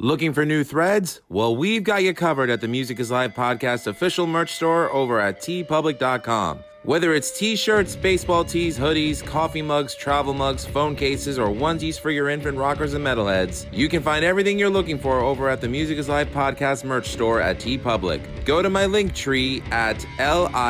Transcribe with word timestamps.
Looking 0.00 0.32
for 0.32 0.46
new 0.46 0.62
threads? 0.62 1.22
Well, 1.28 1.56
we've 1.56 1.82
got 1.82 2.04
you 2.04 2.14
covered 2.14 2.50
at 2.50 2.60
the 2.60 2.68
Music 2.68 3.00
is 3.00 3.10
Life 3.10 3.34
podcast 3.34 3.88
official 3.88 4.28
merch 4.28 4.54
store 4.54 4.88
over 4.92 5.18
at 5.18 5.40
teepublic.com. 5.40 6.60
Whether 6.84 7.14
it's 7.14 7.36
t 7.36 7.56
shirts, 7.56 7.96
baseball 7.96 8.44
tees, 8.44 8.78
hoodies, 8.78 9.24
coffee 9.26 9.60
mugs, 9.60 9.96
travel 9.96 10.34
mugs, 10.34 10.64
phone 10.64 10.94
cases, 10.94 11.36
or 11.36 11.48
onesies 11.48 11.98
for 11.98 12.12
your 12.12 12.28
infant 12.28 12.56
rockers 12.56 12.94
and 12.94 13.04
metalheads, 13.04 13.66
you 13.72 13.88
can 13.88 14.00
find 14.00 14.24
everything 14.24 14.56
you're 14.56 14.70
looking 14.70 15.00
for 15.00 15.18
over 15.18 15.48
at 15.48 15.60
the 15.60 15.68
Music 15.68 15.98
is 15.98 16.08
Life 16.08 16.32
podcast 16.32 16.84
merch 16.84 17.08
store 17.08 17.40
at 17.40 17.58
TeePublic. 17.58 18.44
Go 18.44 18.62
to 18.62 18.70
my 18.70 18.86
link 18.86 19.16
tree 19.16 19.64
at 19.72 20.06
l-i-n-k-a-t-r 20.20 20.62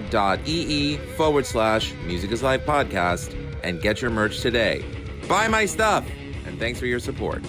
dot 0.00 0.40
e-e 0.46 0.96
forward 1.18 1.44
slash 1.44 1.92
Music 2.06 2.32
is 2.32 2.42
Life 2.42 2.64
podcast 2.64 3.36
and 3.62 3.82
get 3.82 4.00
your 4.00 4.10
merch 4.10 4.40
today. 4.40 4.82
Buy 5.28 5.46
my 5.46 5.66
stuff, 5.66 6.06
and 6.46 6.58
thanks 6.58 6.80
for 6.80 6.86
your 6.86 7.00
support. 7.00 7.44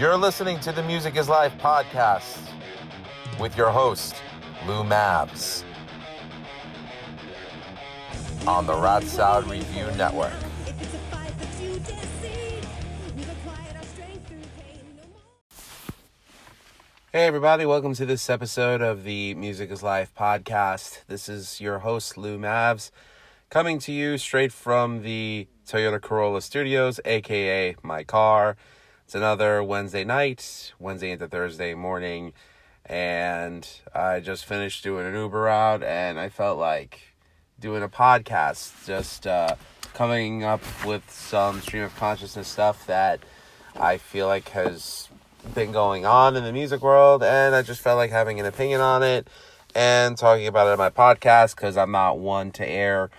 You're 0.01 0.17
listening 0.17 0.59
to 0.61 0.73
the 0.73 0.83
Music 0.83 1.15
is 1.17 1.29
Life 1.29 1.53
podcast 1.59 2.39
with 3.39 3.55
your 3.55 3.69
host, 3.69 4.15
Lou 4.67 4.83
Mavs, 4.83 5.63
on 8.47 8.65
the 8.65 8.75
Rat 8.75 9.03
Salad 9.03 9.47
Review 9.47 9.85
Network. 9.99 10.33
Hey, 17.13 17.27
everybody, 17.27 17.67
welcome 17.67 17.93
to 17.93 18.07
this 18.07 18.31
episode 18.31 18.81
of 18.81 19.05
the 19.05 19.35
Music 19.35 19.71
is 19.71 19.83
Life 19.83 20.15
podcast. 20.19 21.05
This 21.09 21.29
is 21.29 21.61
your 21.61 21.81
host, 21.81 22.17
Lou 22.17 22.39
Mavs, 22.39 22.91
coming 23.51 23.79
to 23.81 23.93
you 23.93 24.17
straight 24.17 24.51
from 24.51 25.03
the 25.03 25.47
Toyota 25.69 26.01
Corolla 26.01 26.41
Studios, 26.41 27.01
aka 27.05 27.77
my 27.83 28.03
car. 28.03 28.57
It's 29.11 29.17
another 29.17 29.61
Wednesday 29.61 30.05
night, 30.05 30.73
Wednesday 30.79 31.11
into 31.11 31.27
Thursday 31.27 31.75
morning, 31.75 32.33
and 32.87 33.69
I 33.93 34.21
just 34.21 34.45
finished 34.45 34.85
doing 34.85 35.05
an 35.05 35.15
Uber 35.15 35.49
out, 35.49 35.83
and 35.83 36.17
I 36.17 36.29
felt 36.29 36.61
like 36.61 37.01
doing 37.59 37.83
a 37.83 37.89
podcast, 37.89 38.87
just 38.87 39.27
uh, 39.27 39.57
coming 39.95 40.45
up 40.45 40.63
with 40.87 41.11
some 41.11 41.61
stream 41.61 41.83
of 41.83 41.97
consciousness 41.97 42.47
stuff 42.47 42.87
that 42.87 43.19
I 43.75 43.99
feel 43.99 44.29
like 44.29 44.51
has 44.51 45.09
been 45.57 45.73
going 45.73 46.07
on 46.07 46.37
in 46.37 46.45
the 46.45 46.53
music 46.53 46.81
world, 46.81 47.25
and 47.25 47.53
I 47.53 47.63
just 47.63 47.81
felt 47.81 47.97
like 47.97 48.13
having 48.13 48.39
an 48.39 48.47
opinion 48.47 48.81
on 48.81 49.03
it 49.03 49.27
and 49.75 50.17
talking 50.17 50.47
about 50.47 50.69
it 50.69 50.71
on 50.71 50.79
my 50.79 50.91
podcast 50.91 51.57
because 51.57 51.77
I'm 51.77 51.91
not 51.91 52.21
one 52.21 52.53
to 52.53 52.65
air 52.65 53.11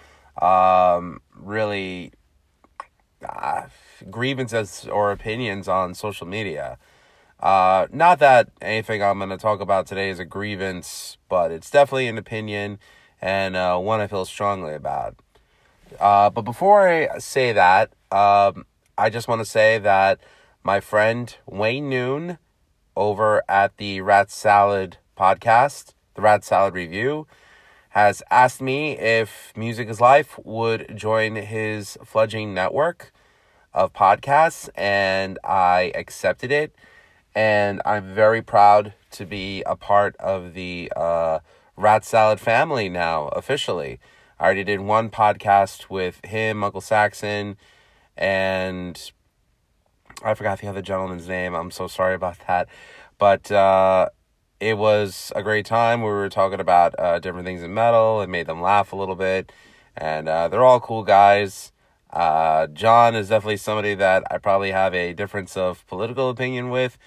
um, 0.41 1.19
really. 1.35 2.13
Uh, 3.27 3.63
grievances 4.09 4.87
or 4.87 5.11
opinions 5.11 5.67
on 5.67 5.93
social 5.93 6.27
media. 6.27 6.77
Uh, 7.39 7.87
not 7.91 8.19
that 8.19 8.49
anything 8.61 9.01
I'm 9.01 9.17
going 9.17 9.29
to 9.29 9.37
talk 9.37 9.61
about 9.61 9.87
today 9.87 10.09
is 10.09 10.19
a 10.19 10.25
grievance, 10.25 11.17
but 11.27 11.51
it's 11.51 11.69
definitely 11.69 12.07
an 12.07 12.17
opinion 12.17 12.79
and 13.21 13.55
uh, 13.55 13.77
one 13.77 13.99
I 13.99 14.07
feel 14.07 14.25
strongly 14.25 14.73
about. 14.73 15.15
Uh, 15.99 16.29
but 16.29 16.43
before 16.43 16.87
I 16.87 17.17
say 17.17 17.51
that, 17.51 17.93
um, 18.11 18.65
I 18.97 19.09
just 19.09 19.27
want 19.27 19.39
to 19.39 19.45
say 19.45 19.79
that 19.79 20.19
my 20.63 20.79
friend 20.79 21.35
Wayne 21.47 21.89
Noon 21.89 22.37
over 22.95 23.43
at 23.49 23.77
the 23.77 24.01
Rat 24.01 24.29
Salad 24.29 24.97
podcast, 25.17 25.93
the 26.15 26.21
Rat 26.21 26.43
Salad 26.43 26.75
Review, 26.75 27.27
has 27.89 28.21
asked 28.29 28.61
me 28.61 28.97
if 28.97 29.51
Music 29.55 29.89
is 29.89 29.99
Life 29.99 30.39
would 30.43 30.95
join 30.95 31.35
his 31.35 31.97
fledgling 32.05 32.53
network 32.53 33.11
of 33.73 33.93
podcasts 33.93 34.69
and 34.75 35.39
I 35.43 35.91
accepted 35.95 36.51
it. 36.51 36.75
And 37.33 37.81
I'm 37.85 38.13
very 38.13 38.41
proud 38.41 38.93
to 39.11 39.25
be 39.25 39.63
a 39.65 39.75
part 39.75 40.15
of 40.17 40.53
the 40.53 40.91
uh, 40.95 41.39
Rat 41.77 42.03
Salad 42.03 42.39
family 42.39 42.89
now, 42.89 43.27
officially. 43.29 43.99
I 44.39 44.45
already 44.45 44.63
did 44.63 44.81
one 44.81 45.09
podcast 45.09 45.89
with 45.89 46.23
him, 46.25 46.63
Uncle 46.63 46.81
Saxon, 46.81 47.57
and 48.17 49.11
I 50.23 50.33
forgot 50.33 50.59
the 50.59 50.67
other 50.67 50.81
gentleman's 50.81 51.27
name. 51.27 51.53
I'm 51.53 51.71
so 51.71 51.87
sorry 51.87 52.15
about 52.15 52.37
that. 52.47 52.67
But 53.17 53.51
uh, 53.51 54.09
it 54.59 54.77
was 54.77 55.31
a 55.35 55.43
great 55.43 55.65
time. 55.65 56.01
We 56.01 56.09
were 56.09 56.29
talking 56.29 56.59
about 56.59 56.93
uh, 56.99 57.19
different 57.19 57.45
things 57.45 57.63
in 57.63 57.73
metal 57.73 58.21
It 58.21 58.29
made 58.29 58.47
them 58.47 58.61
laugh 58.61 58.93
a 58.93 58.95
little 58.95 59.15
bit. 59.15 59.51
And 59.95 60.29
uh, 60.29 60.47
they're 60.47 60.63
all 60.63 60.79
cool 60.79 61.03
guys. 61.03 61.70
Uh, 62.11 62.67
John 62.67 63.15
is 63.15 63.29
definitely 63.29 63.57
somebody 63.57 63.95
that 63.95 64.23
I 64.29 64.37
probably 64.37 64.71
have 64.71 64.93
a 64.93 65.13
difference 65.13 65.55
of 65.55 65.85
political 65.87 66.29
opinion 66.29 66.69
with, 66.69 66.97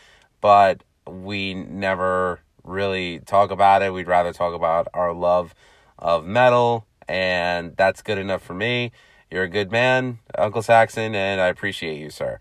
but 0.41 0.82
we 1.06 1.54
never 1.54 2.41
really 2.62 3.20
talk 3.20 3.50
about 3.50 3.82
it. 3.82 3.92
We'd 3.92 4.06
rather 4.06 4.32
talk 4.32 4.54
about 4.54 4.88
our 4.94 5.12
love 5.12 5.54
of 5.98 6.25
metal, 6.25 6.87
and 7.06 7.76
that's 7.76 8.03
good 8.03 8.19
enough 8.19 8.42
for 8.42 8.54
me. 8.54 8.92
You're 9.31 9.44
a 9.44 9.48
good 9.48 9.70
man, 9.70 10.20
Uncle 10.38 10.62
Saxon, 10.62 11.15
and 11.15 11.41
I 11.41 11.48
appreciate 11.48 11.98
you, 11.98 12.09
sir. 12.09 12.38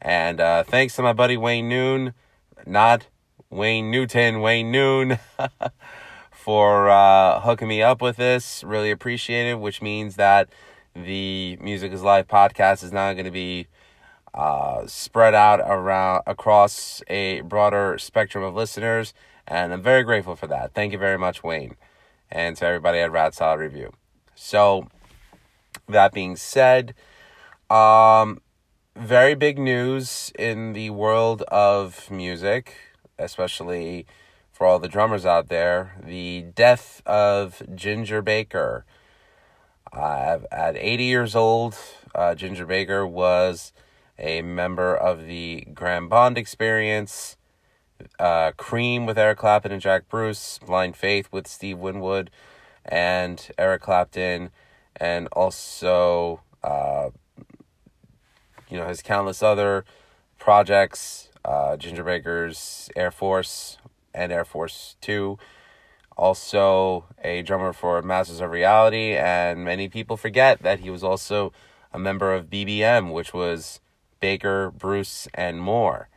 And 0.00 0.40
uh, 0.40 0.64
thanks 0.64 0.96
to 0.96 1.02
my 1.02 1.12
buddy 1.12 1.36
Wayne 1.36 1.68
Noon, 1.68 2.14
not 2.66 3.06
Wayne 3.48 3.90
Newton, 3.90 4.40
Wayne 4.40 4.70
Noon, 4.70 5.18
for 6.30 6.90
uh, 6.90 7.40
hooking 7.40 7.68
me 7.68 7.80
up 7.80 8.02
with 8.02 8.16
this. 8.16 8.64
Really 8.64 8.90
appreciate 8.90 9.48
it, 9.48 9.60
which 9.60 9.80
means 9.80 10.16
that 10.16 10.48
the 10.94 11.56
Music 11.60 11.92
is 11.92 12.02
Life 12.02 12.28
podcast 12.28 12.82
is 12.82 12.92
now 12.92 13.12
going 13.12 13.24
to 13.24 13.30
be 13.30 13.66
uh, 14.34 14.86
spread 14.86 15.34
out 15.34 15.60
around 15.60 16.22
across 16.26 17.02
a 17.08 17.40
broader 17.42 17.98
spectrum 17.98 18.44
of 18.44 18.54
listeners, 18.54 19.14
and 19.46 19.72
I'm 19.72 19.82
very 19.82 20.02
grateful 20.02 20.36
for 20.36 20.46
that. 20.46 20.74
Thank 20.74 20.92
you 20.92 20.98
very 20.98 21.18
much, 21.18 21.42
Wayne, 21.42 21.76
and 22.30 22.56
to 22.56 22.66
everybody 22.66 22.98
at 22.98 23.12
Rat 23.12 23.34
Salad 23.34 23.60
Review. 23.60 23.92
So, 24.34 24.88
that 25.88 26.12
being 26.12 26.36
said, 26.36 26.94
um, 27.70 28.40
very 28.96 29.34
big 29.34 29.58
news 29.58 30.32
in 30.38 30.72
the 30.72 30.90
world 30.90 31.42
of 31.42 32.10
music, 32.10 32.74
especially 33.18 34.06
for 34.52 34.66
all 34.66 34.78
the 34.78 34.88
drummers 34.88 35.24
out 35.24 35.48
there. 35.48 35.96
The 36.04 36.46
death 36.54 37.02
of 37.06 37.62
Ginger 37.74 38.22
Baker. 38.22 38.84
Uh, 39.92 40.38
at 40.50 40.76
80 40.76 41.04
years 41.04 41.36
old, 41.36 41.76
uh, 42.14 42.34
Ginger 42.34 42.64
Baker 42.64 43.06
was 43.06 43.72
a 44.18 44.40
member 44.40 44.96
of 44.96 45.26
the 45.26 45.66
Graham 45.74 46.08
Bond 46.08 46.38
Experience, 46.38 47.36
uh, 48.18 48.52
Cream 48.56 49.04
with 49.04 49.18
Eric 49.18 49.38
Clapton 49.38 49.70
and 49.70 49.82
Jack 49.82 50.08
Bruce, 50.08 50.58
Blind 50.64 50.96
Faith 50.96 51.28
with 51.30 51.46
Steve 51.46 51.78
Winwood 51.78 52.30
and 52.84 53.50
Eric 53.58 53.82
Clapton, 53.82 54.50
and 54.96 55.28
also, 55.32 56.40
uh, 56.64 57.10
you 58.70 58.78
know, 58.78 58.88
his 58.88 59.02
countless 59.02 59.42
other 59.42 59.84
projects, 60.38 61.28
uh, 61.44 61.76
Ginger 61.76 62.02
Baker's 62.02 62.88
Air 62.96 63.10
Force 63.10 63.76
and 64.14 64.32
Air 64.32 64.44
Force 64.44 64.96
Two 65.00 65.38
also 66.16 67.04
a 67.22 67.42
drummer 67.42 67.72
for 67.72 68.02
Masters 68.02 68.40
of 68.40 68.50
Reality, 68.50 69.14
and 69.16 69.64
many 69.64 69.88
people 69.88 70.16
forget 70.16 70.62
that 70.62 70.80
he 70.80 70.90
was 70.90 71.02
also 71.02 71.52
a 71.92 71.98
member 71.98 72.32
of 72.32 72.50
BBM, 72.50 73.12
which 73.12 73.34
was 73.34 73.80
Baker, 74.20 74.70
Bruce, 74.70 75.28
and 75.34 75.60
Moore. 75.60 76.08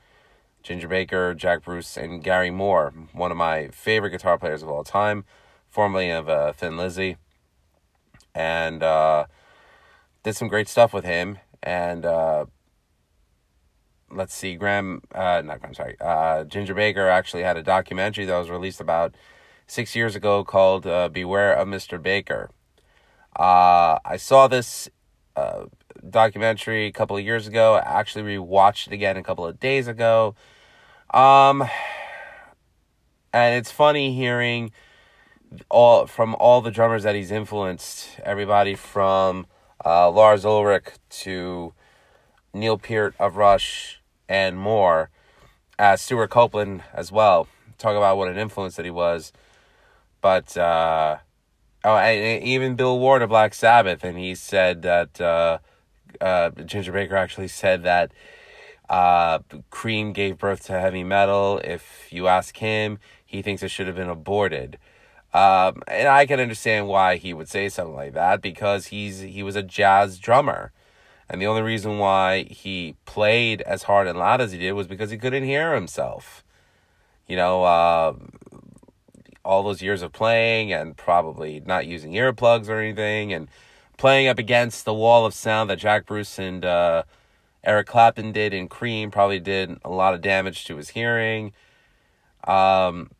Ginger 0.63 0.87
Baker, 0.87 1.35
Jack 1.35 1.63
Bruce, 1.63 1.95
and 1.95 2.23
Gary 2.23 2.49
Moore, 2.49 2.91
one 3.13 3.29
of 3.29 3.37
my 3.37 3.67
favorite 3.67 4.09
guitar 4.09 4.37
players 4.39 4.63
of 4.63 4.69
all 4.69 4.83
time, 4.83 5.23
formerly 5.69 6.09
of 6.09 6.27
uh, 6.27 6.53
Thin 6.53 6.75
Lizzy, 6.75 7.17
and 8.33 8.81
uh, 8.81 9.25
did 10.23 10.35
some 10.35 10.47
great 10.47 10.67
stuff 10.67 10.91
with 10.91 11.05
him. 11.05 11.37
And 11.61 12.03
uh, 12.03 12.45
let's 14.09 14.33
see, 14.33 14.55
Graham, 14.55 15.01
uh, 15.13 15.43
not 15.45 15.59
Graham, 15.59 15.75
sorry, 15.75 15.97
uh, 16.01 16.45
Ginger 16.45 16.73
Baker 16.73 17.07
actually 17.07 17.43
had 17.43 17.57
a 17.57 17.63
documentary 17.63 18.25
that 18.25 18.37
was 18.37 18.49
released 18.49 18.81
about 18.81 19.13
six 19.67 19.95
years 19.95 20.15
ago 20.15 20.43
called 20.43 20.85
uh, 20.85 21.09
Beware 21.09 21.53
of 21.53 21.67
Mr. 21.67 22.01
Baker. 22.01 22.49
Uh, 23.37 23.99
I 24.05 24.17
saw 24.17 24.47
this 24.47 24.89
uh, 25.35 25.65
documentary 26.09 26.85
a 26.85 26.91
couple 26.91 27.17
of 27.17 27.23
years 27.23 27.47
ago. 27.47 27.75
I 27.75 27.99
actually 27.99 28.37
rewatched 28.37 28.87
it 28.87 28.93
again 28.93 29.17
a 29.17 29.23
couple 29.23 29.45
of 29.45 29.59
days 29.59 29.87
ago. 29.87 30.35
Um, 31.13 31.67
and 33.33 33.55
it's 33.55 33.71
funny 33.71 34.13
hearing 34.13 34.71
all 35.69 36.07
from 36.07 36.35
all 36.35 36.61
the 36.61 36.71
drummers 36.71 37.03
that 37.03 37.15
he's 37.15 37.31
influenced. 37.31 38.19
Everybody 38.23 38.75
from 38.75 39.47
uh, 39.83 40.09
Lars 40.09 40.45
Ulrich 40.45 40.93
to 41.09 41.73
Neil 42.53 42.77
Peart 42.77 43.15
of 43.19 43.35
Rush 43.35 44.01
and 44.29 44.57
more. 44.57 45.09
Uh, 45.77 45.97
Stewart 45.97 46.29
Copeland 46.29 46.83
as 46.93 47.11
well. 47.11 47.47
Talk 47.77 47.97
about 47.97 48.17
what 48.17 48.29
an 48.29 48.37
influence 48.37 48.77
that 48.77 48.85
he 48.85 48.91
was. 48.91 49.33
But 50.25 50.57
uh, 50.57 51.17
oh, 51.83 51.97
and 51.97 52.43
even 52.43 52.75
Bill 52.75 52.97
Ward 52.97 53.21
of 53.21 53.29
Black 53.29 53.53
Sabbath, 53.53 54.03
and 54.03 54.17
he 54.17 54.33
said 54.33 54.81
that 54.81 55.21
uh, 55.21 55.59
uh, 56.19 56.49
Ginger 56.49 56.91
Baker 56.91 57.15
actually 57.15 57.47
said 57.47 57.83
that 57.83 58.11
uh, 58.89 59.37
Cream 59.69 60.13
gave 60.13 60.39
birth 60.39 60.65
to 60.65 60.79
heavy 60.79 61.03
metal. 61.03 61.61
If 61.63 62.07
you 62.09 62.27
ask 62.27 62.57
him, 62.57 62.97
he 63.23 63.43
thinks 63.43 63.61
it 63.61 63.67
should 63.67 63.85
have 63.85 63.97
been 63.97 64.09
aborted. 64.09 64.79
Um, 65.31 65.83
and 65.87 66.07
I 66.07 66.25
can 66.25 66.39
understand 66.39 66.87
why 66.87 67.17
he 67.17 67.31
would 67.31 67.47
say 67.47 67.69
something 67.69 67.93
like 67.93 68.13
that 68.13 68.41
because 68.41 68.87
he's 68.87 69.19
he 69.19 69.43
was 69.43 69.55
a 69.55 69.61
jazz 69.61 70.17
drummer, 70.17 70.71
and 71.29 71.39
the 71.39 71.45
only 71.45 71.61
reason 71.61 71.99
why 71.99 72.45
he 72.49 72.95
played 73.05 73.61
as 73.61 73.83
hard 73.83 74.07
and 74.07 74.17
loud 74.17 74.41
as 74.41 74.51
he 74.51 74.57
did 74.57 74.71
was 74.71 74.87
because 74.87 75.11
he 75.11 75.19
couldn't 75.19 75.43
hear 75.43 75.75
himself. 75.75 76.43
You 77.27 77.35
know, 77.35 77.63
uh, 77.63 78.13
all 79.45 79.63
those 79.63 79.81
years 79.81 80.01
of 80.01 80.11
playing 80.11 80.73
and 80.73 80.97
probably 80.97 81.61
not 81.65 81.87
using 81.87 82.11
earplugs 82.13 82.67
or 82.67 82.79
anything, 82.79 83.31
and 83.31 83.47
playing 83.97 84.27
up 84.27 84.39
against 84.39 84.83
the 84.83 84.93
wall 84.93 85.25
of 85.25 85.33
sound 85.33 85.69
that 85.69 85.79
Jack 85.79 86.05
Bruce 86.05 86.37
and 86.37 86.65
uh, 86.65 87.03
Eric 87.63 87.87
Clapton 87.87 88.31
did 88.31 88.53
in 88.53 88.67
Cream 88.67 89.11
probably 89.11 89.39
did 89.39 89.77
a 89.85 89.89
lot 89.89 90.13
of 90.13 90.21
damage 90.21 90.65
to 90.65 90.75
his 90.75 90.89
hearing. 90.89 91.53
Um, 92.43 93.11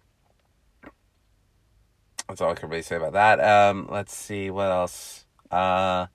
that's 2.28 2.42
all 2.42 2.52
I 2.52 2.56
can 2.56 2.70
really 2.70 2.82
say 2.82 2.96
about 2.96 3.14
that. 3.14 3.40
Um, 3.40 3.88
let's 3.90 4.14
see 4.14 4.50
what 4.50 4.72
else. 4.72 5.26
Uh, 5.52 6.08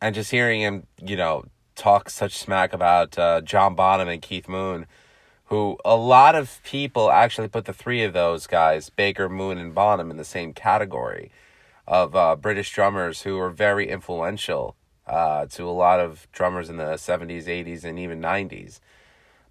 and 0.00 0.14
just 0.14 0.30
hearing 0.30 0.60
him, 0.60 0.86
you 1.02 1.16
know, 1.16 1.44
talk 1.74 2.10
such 2.10 2.36
smack 2.36 2.72
about 2.72 3.18
uh, 3.18 3.40
John 3.40 3.74
Bonham 3.74 4.08
and 4.08 4.20
Keith 4.20 4.48
Moon, 4.48 4.86
who 5.46 5.78
a 5.84 5.96
lot 5.96 6.34
of 6.34 6.60
people 6.64 7.10
actually 7.10 7.48
put 7.48 7.64
the 7.64 7.72
three 7.72 8.02
of 8.02 8.12
those 8.12 8.46
guys, 8.46 8.90
Baker, 8.90 9.28
Moon, 9.28 9.58
and 9.58 9.74
Bonham, 9.74 10.10
in 10.10 10.16
the 10.16 10.24
same 10.24 10.52
category 10.52 11.30
of 11.86 12.16
uh, 12.16 12.36
British 12.36 12.72
drummers 12.72 13.22
who 13.22 13.36
were 13.36 13.50
very 13.50 13.88
influential 13.88 14.74
uh, 15.06 15.46
to 15.46 15.68
a 15.68 15.70
lot 15.70 16.00
of 16.00 16.26
drummers 16.32 16.68
in 16.68 16.78
the 16.78 16.94
70s, 16.94 17.44
80s, 17.44 17.84
and 17.84 17.98
even 17.98 18.20
90s. 18.20 18.80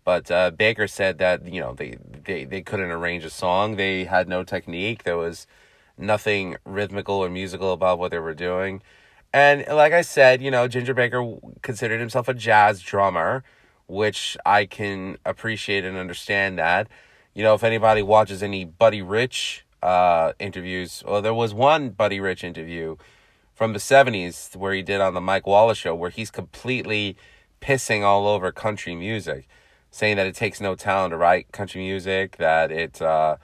But 0.03 0.29
uh, 0.29 0.51
Baker 0.51 0.87
said 0.87 1.17
that 1.17 1.51
you 1.51 1.59
know 1.59 1.73
they, 1.73 1.97
they 2.25 2.45
they 2.45 2.61
couldn't 2.61 2.91
arrange 2.91 3.23
a 3.25 3.29
song. 3.29 3.75
They 3.75 4.05
had 4.05 4.29
no 4.29 4.43
technique. 4.43 5.03
There 5.03 5.17
was 5.17 5.47
nothing 5.97 6.57
rhythmical 6.63 7.15
or 7.15 7.29
musical 7.29 7.73
about 7.73 7.97
what 7.97 8.11
they 8.11 8.19
were 8.19 8.35
doing. 8.35 8.83
And 9.33 9.65
like 9.67 9.93
I 9.93 10.01
said, 10.01 10.41
you 10.41 10.51
know, 10.51 10.67
Ginger 10.67 10.93
Baker 10.93 11.37
considered 11.63 11.99
himself 11.99 12.27
a 12.27 12.33
jazz 12.33 12.81
drummer, 12.81 13.43
which 13.87 14.37
I 14.45 14.65
can 14.65 15.17
appreciate 15.25 15.85
and 15.85 15.97
understand 15.97 16.57
that. 16.59 16.87
You 17.33 17.43
know, 17.43 17.53
if 17.53 17.63
anybody 17.63 18.01
watches 18.01 18.41
any 18.41 18.65
Buddy 18.65 19.01
Rich 19.01 19.65
uh, 19.83 20.33
interviews, 20.39 21.03
well, 21.05 21.21
there 21.21 21.33
was 21.33 21.53
one 21.53 21.89
Buddy 21.89 22.19
Rich 22.19 22.43
interview 22.43 22.95
from 23.53 23.73
the 23.73 23.79
70s 23.79 24.55
where 24.55 24.73
he 24.73 24.81
did 24.81 25.01
on 25.01 25.13
the 25.13 25.21
Mike 25.21 25.47
Wallace 25.47 25.77
show 25.77 25.95
where 25.95 26.09
he's 26.09 26.31
completely 26.31 27.15
pissing 27.61 28.03
all 28.03 28.27
over 28.27 28.51
country 28.51 28.95
music 28.95 29.47
saying 29.95 30.17
that 30.17 30.27
it 30.27 30.35
takes 30.35 30.59
no 30.59 30.75
talent 30.75 31.13
to 31.13 31.17
write 31.17 31.49
country 31.53 31.79
music, 31.79 32.35
that 32.35 32.69
it, 32.69 33.01
uh, 33.01 33.37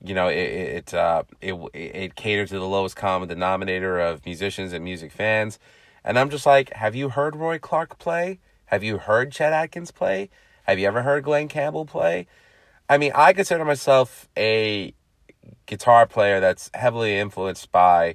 you 0.00 0.14
know, 0.14 0.28
it 0.28 0.36
it 0.36 0.94
uh, 0.94 1.24
it 1.40 1.54
it 1.74 2.14
caters 2.14 2.50
to 2.50 2.60
the 2.60 2.64
lowest 2.64 2.94
common 2.94 3.28
denominator 3.28 3.98
of 3.98 4.24
musicians 4.24 4.72
and 4.72 4.84
music 4.84 5.10
fans, 5.10 5.58
and 6.04 6.16
I'm 6.16 6.30
just 6.30 6.46
like, 6.46 6.72
have 6.74 6.94
you 6.94 7.08
heard 7.08 7.34
Roy 7.34 7.58
Clark 7.58 7.98
play? 7.98 8.38
Have 8.70 8.84
you 8.84 8.98
heard 8.98 9.32
Chet 9.32 9.52
Atkins 9.52 9.90
play? 9.90 10.30
Have 10.62 10.78
you 10.78 10.86
ever 10.86 11.02
heard 11.02 11.24
Glen 11.24 11.48
Campbell 11.48 11.84
play? 11.84 12.28
I 12.88 12.98
mean, 12.98 13.10
I 13.16 13.32
consider 13.32 13.64
myself 13.64 14.28
a 14.36 14.94
guitar 15.66 16.06
player 16.06 16.38
that's 16.38 16.70
heavily 16.72 17.18
influenced 17.18 17.72
by 17.72 18.14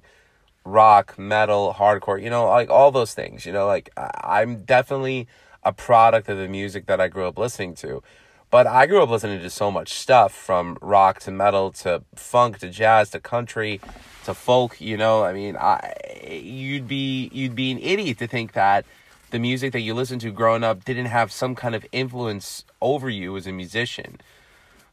rock, 0.64 1.20
metal, 1.20 1.76
hardcore, 1.78 2.24
you 2.24 2.30
know, 2.30 2.48
like 2.48 2.70
all 2.70 2.90
those 2.90 3.14
things, 3.14 3.46
you 3.46 3.52
know, 3.52 3.68
like 3.68 3.90
I'm 3.98 4.64
definitely 4.64 5.28
a 5.62 5.74
product 5.74 6.30
of 6.30 6.38
the 6.38 6.48
music 6.48 6.86
that 6.86 7.02
I 7.02 7.10
grew 7.10 7.28
up 7.28 7.38
listening 7.38 7.76
to. 7.76 8.02
But 8.50 8.66
I 8.66 8.86
grew 8.86 9.04
up 9.04 9.10
listening 9.10 9.42
to 9.42 9.50
so 9.50 9.70
much 9.70 9.92
stuff 9.96 10.32
from 10.34 10.78
rock 10.80 11.20
to 11.22 11.32
metal 11.32 11.74
to 11.74 12.02
funk 12.16 12.60
to 12.60 12.70
jazz 12.70 13.10
to 13.10 13.20
country 13.20 13.82
to 14.24 14.34
folk, 14.34 14.80
you 14.80 14.96
know, 14.96 15.26
I 15.26 15.34
mean, 15.34 15.58
I 15.58 15.96
you'd 16.26 16.88
be 16.88 17.30
you'd 17.34 17.56
be 17.56 17.72
an 17.72 17.80
idiot 17.80 18.20
to 18.20 18.28
think 18.28 18.54
that 18.54 18.86
the 19.32 19.40
music 19.40 19.74
that 19.74 19.82
you 19.82 19.94
listened 19.94 20.22
to 20.22 20.32
growing 20.32 20.64
up 20.64 20.86
didn't 20.86 21.08
have 21.08 21.32
some 21.32 21.56
kind 21.56 21.76
of 21.76 21.86
influence 21.92 22.66
over 22.82 23.10
you 23.10 23.36
as 23.38 23.48
a 23.48 23.52
musician. 23.52 24.20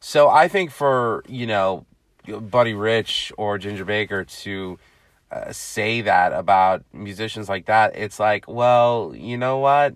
So 0.01 0.29
I 0.29 0.49
think 0.49 0.71
for, 0.71 1.23
you 1.29 1.47
know, 1.47 1.87
Buddy 2.27 2.75
Rich 2.75 3.33
or 3.37 3.59
Ginger 3.59 3.85
Baker 3.85 4.25
to 4.25 4.79
uh, 5.31 5.53
say 5.53 6.01
that 6.03 6.33
about 6.33 6.85
musicians 6.93 7.49
like 7.49 7.67
that, 7.67 7.97
it's 7.97 8.19
like, 8.19 8.47
well, 8.49 9.13
you 9.17 9.37
know 9.37 9.59
what? 9.59 9.95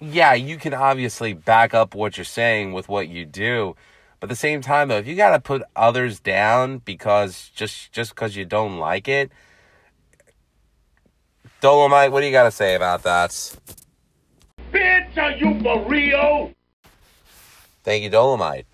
yeah, 0.00 0.32
you 0.32 0.56
can 0.56 0.72
obviously 0.72 1.34
back 1.34 1.74
up 1.74 1.94
what 1.94 2.16
you're 2.16 2.24
saying 2.24 2.72
with 2.72 2.88
what 2.88 3.08
you 3.08 3.26
do. 3.26 3.76
But 4.18 4.26
at 4.26 4.30
the 4.30 4.36
same 4.36 4.60
time 4.62 4.88
though, 4.88 4.98
if 4.98 5.06
you 5.06 5.14
got 5.14 5.30
to 5.30 5.40
put 5.40 5.62
others 5.76 6.20
down 6.20 6.78
because 6.78 7.50
just 7.54 7.92
just 7.92 8.14
because 8.14 8.36
you 8.36 8.44
don't 8.44 8.78
like 8.78 9.08
it, 9.08 9.30
Dolomite, 11.60 12.12
what 12.12 12.20
do 12.20 12.26
you 12.26 12.32
got 12.32 12.44
to 12.44 12.50
say 12.50 12.74
about 12.74 13.02
that? 13.02 13.30
Bitch, 14.72 15.16
are 15.16 15.32
you 15.32 15.60
for 15.62 15.88
real? 15.88 16.52
Thank 17.82 18.02
you, 18.02 18.10
Dolomite. 18.10 18.66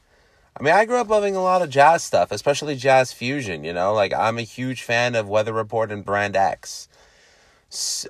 I 0.59 0.63
mean, 0.63 0.73
I 0.73 0.85
grew 0.85 0.97
up 0.97 1.09
loving 1.09 1.37
a 1.37 1.43
lot 1.43 1.63
of 1.63 1.69
jazz 1.69 2.03
stuff, 2.03 2.31
especially 2.31 2.77
jazz 2.77 3.13
fusion, 3.13 3.65
you 3.65 3.73
know? 3.73 3.93
Like, 3.93 4.15
I'm 4.15 4.39
a 4.39 4.43
huge 4.43 4.83
fan 4.83 5.15
of 5.15 5.29
Weather 5.29 5.53
Report 5.53 5.93
and 5.93 6.05
Brand 6.05 6.37
X 6.37 6.89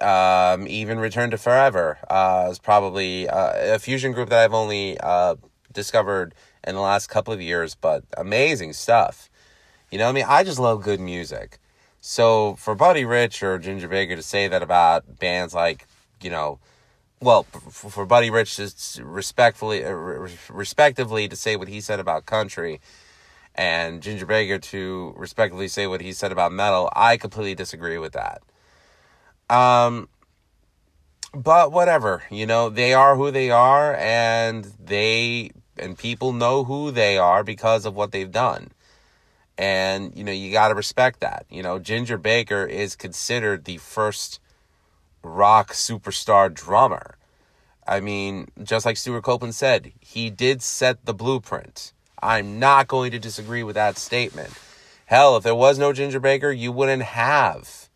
um, 0.00 0.67
even 0.69 0.99
Return 0.99 1.31
to 1.31 1.38
Forever 1.38 1.99
uh, 2.11 2.49
is 2.50 2.58
probably 2.58 3.28
uh, 3.28 3.75
a 3.75 3.78
fusion 3.78 4.12
group 4.12 4.28
that 4.28 4.45
I've 4.45 4.54
only 4.54 4.99
uh, 4.99 5.37
discovered 5.73 6.35
in 6.66 6.75
the 6.75 6.80
last 6.80 7.09
couple 7.09 7.33
of 7.33 7.40
years, 7.40 7.75
but 7.75 8.04
amazing 8.16 8.73
stuff. 8.73 9.30
You 9.90 9.99
know, 9.99 10.09
I 10.09 10.12
mean, 10.12 10.25
I 10.26 10.45
just 10.45 10.59
love 10.59 10.83
good 10.83 11.00
music. 11.00 11.59
So 12.08 12.54
for 12.54 12.76
Buddy 12.76 13.04
Rich 13.04 13.42
or 13.42 13.58
Ginger 13.58 13.88
Baker 13.88 14.14
to 14.14 14.22
say 14.22 14.46
that 14.46 14.62
about 14.62 15.18
bands 15.18 15.52
like, 15.52 15.88
you 16.22 16.30
know, 16.30 16.60
well, 17.20 17.42
for, 17.42 17.90
for 17.90 18.06
Buddy 18.06 18.30
Rich 18.30 18.54
to 18.58 19.04
respectfully, 19.04 19.84
uh, 19.84 19.90
respectively, 20.48 21.26
to 21.26 21.34
say 21.34 21.56
what 21.56 21.66
he 21.66 21.80
said 21.80 21.98
about 21.98 22.25
country, 22.25 22.80
and 23.56 24.02
Ginger 24.02 24.25
Baker 24.25 24.56
to 24.56 25.14
respectively 25.16 25.66
say 25.66 25.88
what 25.88 26.00
he 26.00 26.12
said 26.12 26.30
about 26.30 26.52
metal, 26.52 26.92
I 26.94 27.16
completely 27.16 27.56
disagree 27.56 27.98
with 27.98 28.12
that. 28.12 28.40
Um, 29.50 30.08
but 31.34 31.72
whatever, 31.72 32.22
you 32.30 32.46
know, 32.46 32.70
they 32.70 32.94
are 32.94 33.16
who 33.16 33.32
they 33.32 33.50
are, 33.50 33.96
and 33.96 34.64
they 34.78 35.50
and 35.76 35.98
people 35.98 36.32
know 36.32 36.62
who 36.62 36.92
they 36.92 37.18
are 37.18 37.42
because 37.42 37.84
of 37.84 37.96
what 37.96 38.12
they've 38.12 38.30
done. 38.30 38.70
And, 39.58 40.14
you 40.16 40.22
know, 40.22 40.32
you 40.32 40.52
got 40.52 40.68
to 40.68 40.75
respect 40.75 41.20
that. 41.20 41.46
You 41.48 41.62
know, 41.62 41.78
Ginger 41.78 42.18
Baker 42.18 42.64
is 42.66 42.94
considered 42.94 43.64
the 43.64 43.78
first 43.78 44.40
rock 45.22 45.72
superstar 45.72 46.52
drummer. 46.52 47.16
I 47.86 48.00
mean, 48.00 48.48
just 48.62 48.84
like 48.84 48.96
Stewart 48.96 49.22
Copeland 49.22 49.54
said, 49.54 49.92
he 50.00 50.28
did 50.28 50.62
set 50.62 51.04
the 51.04 51.14
blueprint. 51.14 51.92
I'm 52.22 52.58
not 52.58 52.88
going 52.88 53.12
to 53.12 53.18
disagree 53.18 53.62
with 53.62 53.76
that 53.76 53.96
statement. 53.96 54.50
Hell, 55.06 55.36
if 55.36 55.44
there 55.44 55.54
was 55.54 55.78
no 55.78 55.92
Ginger 55.92 56.18
Baker, 56.18 56.50
you 56.50 56.72
wouldn't 56.72 57.02
have 57.02 57.88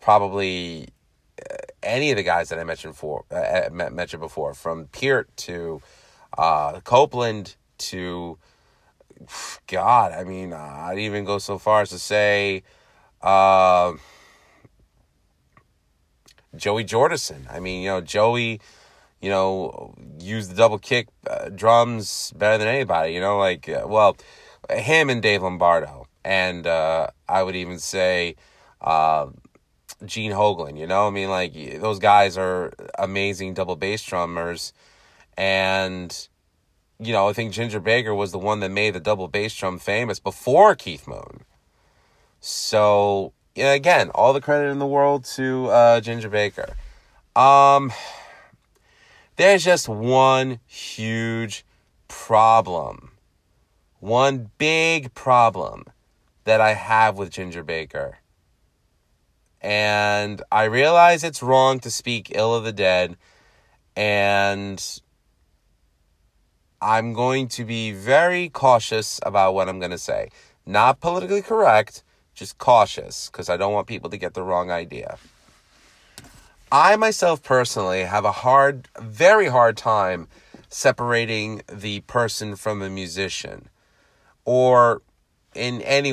probably 0.00 0.88
uh, 1.40 1.54
any 1.82 2.10
of 2.10 2.16
the 2.18 2.22
guys 2.22 2.50
that 2.50 2.58
I 2.58 2.64
mentioned 2.64 2.96
for 2.96 3.24
uh, 3.30 3.34
uh 3.34 3.70
mentioned 3.70 4.20
before, 4.20 4.52
from 4.52 4.88
Peart 4.88 5.34
to 5.38 5.80
uh, 6.36 6.80
Copeland 6.80 7.56
to 7.78 8.38
God. 9.66 10.12
I 10.12 10.24
mean, 10.24 10.52
uh, 10.52 10.56
I'd 10.56 10.98
even 10.98 11.24
go 11.24 11.38
so 11.38 11.58
far 11.58 11.82
as 11.82 11.90
to 11.90 11.98
say 11.98 12.62
uh, 13.22 13.94
Joey 16.56 16.84
Jordison. 16.84 17.52
I 17.52 17.60
mean, 17.60 17.82
you 17.82 17.88
know, 17.90 18.00
Joey, 18.00 18.60
you 19.20 19.30
know, 19.30 19.94
used 20.18 20.50
the 20.50 20.56
double 20.56 20.78
kick 20.78 21.08
uh, 21.28 21.48
drums 21.48 22.32
better 22.36 22.58
than 22.58 22.68
anybody. 22.68 23.14
You 23.14 23.20
know, 23.20 23.38
like 23.38 23.68
well, 23.68 24.16
him 24.70 25.10
and 25.10 25.22
Dave 25.22 25.42
Lombardo, 25.42 26.06
and 26.24 26.66
I 26.66 27.42
would 27.42 27.56
even 27.56 27.78
say. 27.78 28.36
Gene 30.04 30.32
Hoglan, 30.32 30.78
you 30.78 30.86
know? 30.86 31.06
I 31.06 31.10
mean, 31.10 31.30
like, 31.30 31.54
those 31.80 31.98
guys 31.98 32.36
are 32.36 32.72
amazing 32.98 33.54
double 33.54 33.76
bass 33.76 34.02
drummers. 34.02 34.72
And, 35.36 36.28
you 36.98 37.12
know, 37.12 37.28
I 37.28 37.32
think 37.32 37.52
Ginger 37.52 37.80
Baker 37.80 38.14
was 38.14 38.32
the 38.32 38.38
one 38.38 38.60
that 38.60 38.70
made 38.70 38.94
the 38.94 39.00
double 39.00 39.28
bass 39.28 39.54
drum 39.54 39.78
famous 39.78 40.18
before 40.18 40.74
Keith 40.74 41.06
Moon. 41.06 41.44
So, 42.40 43.32
again, 43.56 44.10
all 44.10 44.32
the 44.32 44.40
credit 44.40 44.68
in 44.68 44.78
the 44.78 44.86
world 44.86 45.24
to 45.36 45.66
uh, 45.68 46.00
Ginger 46.00 46.28
Baker. 46.28 46.76
Um, 47.34 47.92
there's 49.36 49.64
just 49.64 49.88
one 49.88 50.60
huge 50.66 51.64
problem. 52.08 53.12
One 53.98 54.50
big 54.58 55.14
problem 55.14 55.84
that 56.44 56.60
I 56.60 56.74
have 56.74 57.16
with 57.16 57.30
Ginger 57.30 57.64
Baker. 57.64 58.18
And 59.60 60.42
I 60.52 60.64
realize 60.64 61.24
it's 61.24 61.42
wrong 61.42 61.80
to 61.80 61.90
speak 61.90 62.30
ill 62.34 62.54
of 62.54 62.64
the 62.64 62.72
dead. 62.72 63.16
And 63.96 65.00
I'm 66.84 67.14
going 67.14 67.48
to 67.48 67.64
be 67.64 67.92
very 67.92 68.50
cautious 68.50 69.18
about 69.22 69.54
what 69.54 69.70
I'm 69.70 69.78
going 69.78 69.90
to 69.90 69.98
say. 69.98 70.28
Not 70.66 71.00
politically 71.00 71.40
correct, 71.40 72.04
just 72.34 72.58
cautious, 72.58 73.30
because 73.30 73.48
I 73.48 73.56
don't 73.56 73.72
want 73.72 73.86
people 73.86 74.10
to 74.10 74.18
get 74.18 74.34
the 74.34 74.42
wrong 74.42 74.70
idea. 74.70 75.16
I 76.70 76.96
myself 76.96 77.42
personally 77.42 78.02
have 78.02 78.26
a 78.26 78.32
hard, 78.32 78.88
very 79.00 79.48
hard 79.48 79.78
time 79.78 80.28
separating 80.68 81.62
the 81.72 82.00
person 82.00 82.54
from 82.54 82.80
the 82.80 82.90
musician 82.90 83.70
or 84.44 85.00
in 85.54 85.80
any 85.82 86.10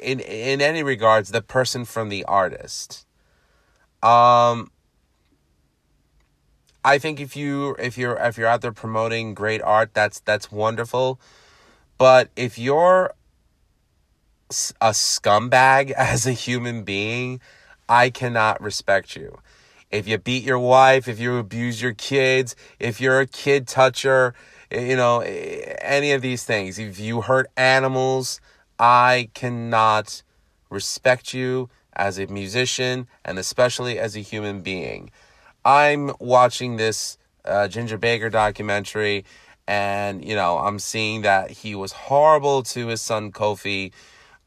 in 0.00 0.18
in 0.18 0.60
any 0.60 0.82
regards 0.82 1.30
the 1.30 1.42
person 1.42 1.84
from 1.84 2.08
the 2.08 2.24
artist 2.24 3.06
um 4.02 4.70
i 6.86 6.98
think 6.98 7.20
if 7.20 7.36
you 7.36 7.76
if 7.78 7.98
you're 7.98 8.16
if 8.16 8.38
you're 8.38 8.48
out 8.48 8.62
there 8.62 8.72
promoting 8.72 9.34
great 9.34 9.60
art 9.62 9.90
that's 9.92 10.20
that's 10.20 10.50
wonderful 10.50 11.20
but 11.98 12.30
if 12.36 12.58
you're 12.58 13.12
a 14.80 14.90
scumbag 14.90 15.90
as 15.96 16.26
a 16.26 16.32
human 16.32 16.84
being 16.84 17.40
i 17.88 18.08
cannot 18.08 18.60
respect 18.62 19.16
you 19.16 19.38
if 19.90 20.08
you 20.08 20.16
beat 20.16 20.44
your 20.44 20.58
wife 20.58 21.06
if 21.08 21.20
you 21.20 21.36
abuse 21.36 21.82
your 21.82 21.94
kids 21.94 22.56
if 22.80 23.00
you're 23.00 23.20
a 23.20 23.26
kid 23.26 23.68
toucher 23.68 24.34
you 24.70 24.96
know, 24.96 25.20
any 25.20 26.12
of 26.12 26.22
these 26.22 26.44
things. 26.44 26.78
If 26.78 26.98
you 26.98 27.22
hurt 27.22 27.50
animals, 27.56 28.40
I 28.78 29.30
cannot 29.34 30.22
respect 30.70 31.32
you 31.32 31.70
as 31.92 32.18
a 32.18 32.26
musician 32.26 33.06
and 33.24 33.38
especially 33.38 33.98
as 33.98 34.16
a 34.16 34.20
human 34.20 34.60
being. 34.60 35.10
I'm 35.66 36.12
watching 36.20 36.76
this 36.76 37.18
uh, 37.44 37.66
Ginger 37.66 37.98
Baker 37.98 38.30
documentary 38.30 39.24
and, 39.66 40.24
you 40.24 40.36
know, 40.36 40.58
I'm 40.58 40.78
seeing 40.78 41.22
that 41.22 41.50
he 41.50 41.74
was 41.74 41.90
horrible 41.90 42.62
to 42.62 42.86
his 42.86 43.02
son 43.02 43.32
Kofi, 43.32 43.90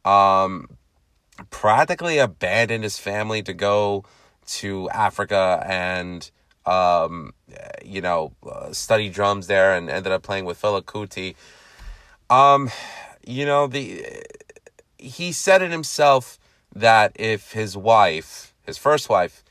um, 0.06 0.70
practically 1.50 2.20
abandoned 2.20 2.86
his 2.86 2.98
family 2.98 3.44
to 3.44 3.54
go 3.54 4.06
to 4.48 4.90
Africa 4.92 5.62
and 5.68 6.32
um, 6.66 7.34
you 7.84 8.00
know, 8.00 8.32
uh, 8.50 8.72
studied 8.72 9.14
drums 9.14 9.48
there 9.48 9.76
and 9.76 9.90
ended 9.90 10.12
up 10.12 10.24
playing 10.24 10.46
with 10.46 10.62
Fela 10.62 10.84
Kuti. 10.84 11.36
Um, 12.30 12.70
you 13.26 13.46
know, 13.46 13.68
the 13.68 14.06
he 14.98 15.32
said 15.32 15.62
it 15.62 15.72
himself 15.72 16.38
that 16.76 17.12
if 17.16 17.54
his 17.54 17.76
wife, 17.76 18.54
his 18.66 18.78
first 18.78 19.10
wife, 19.10 19.44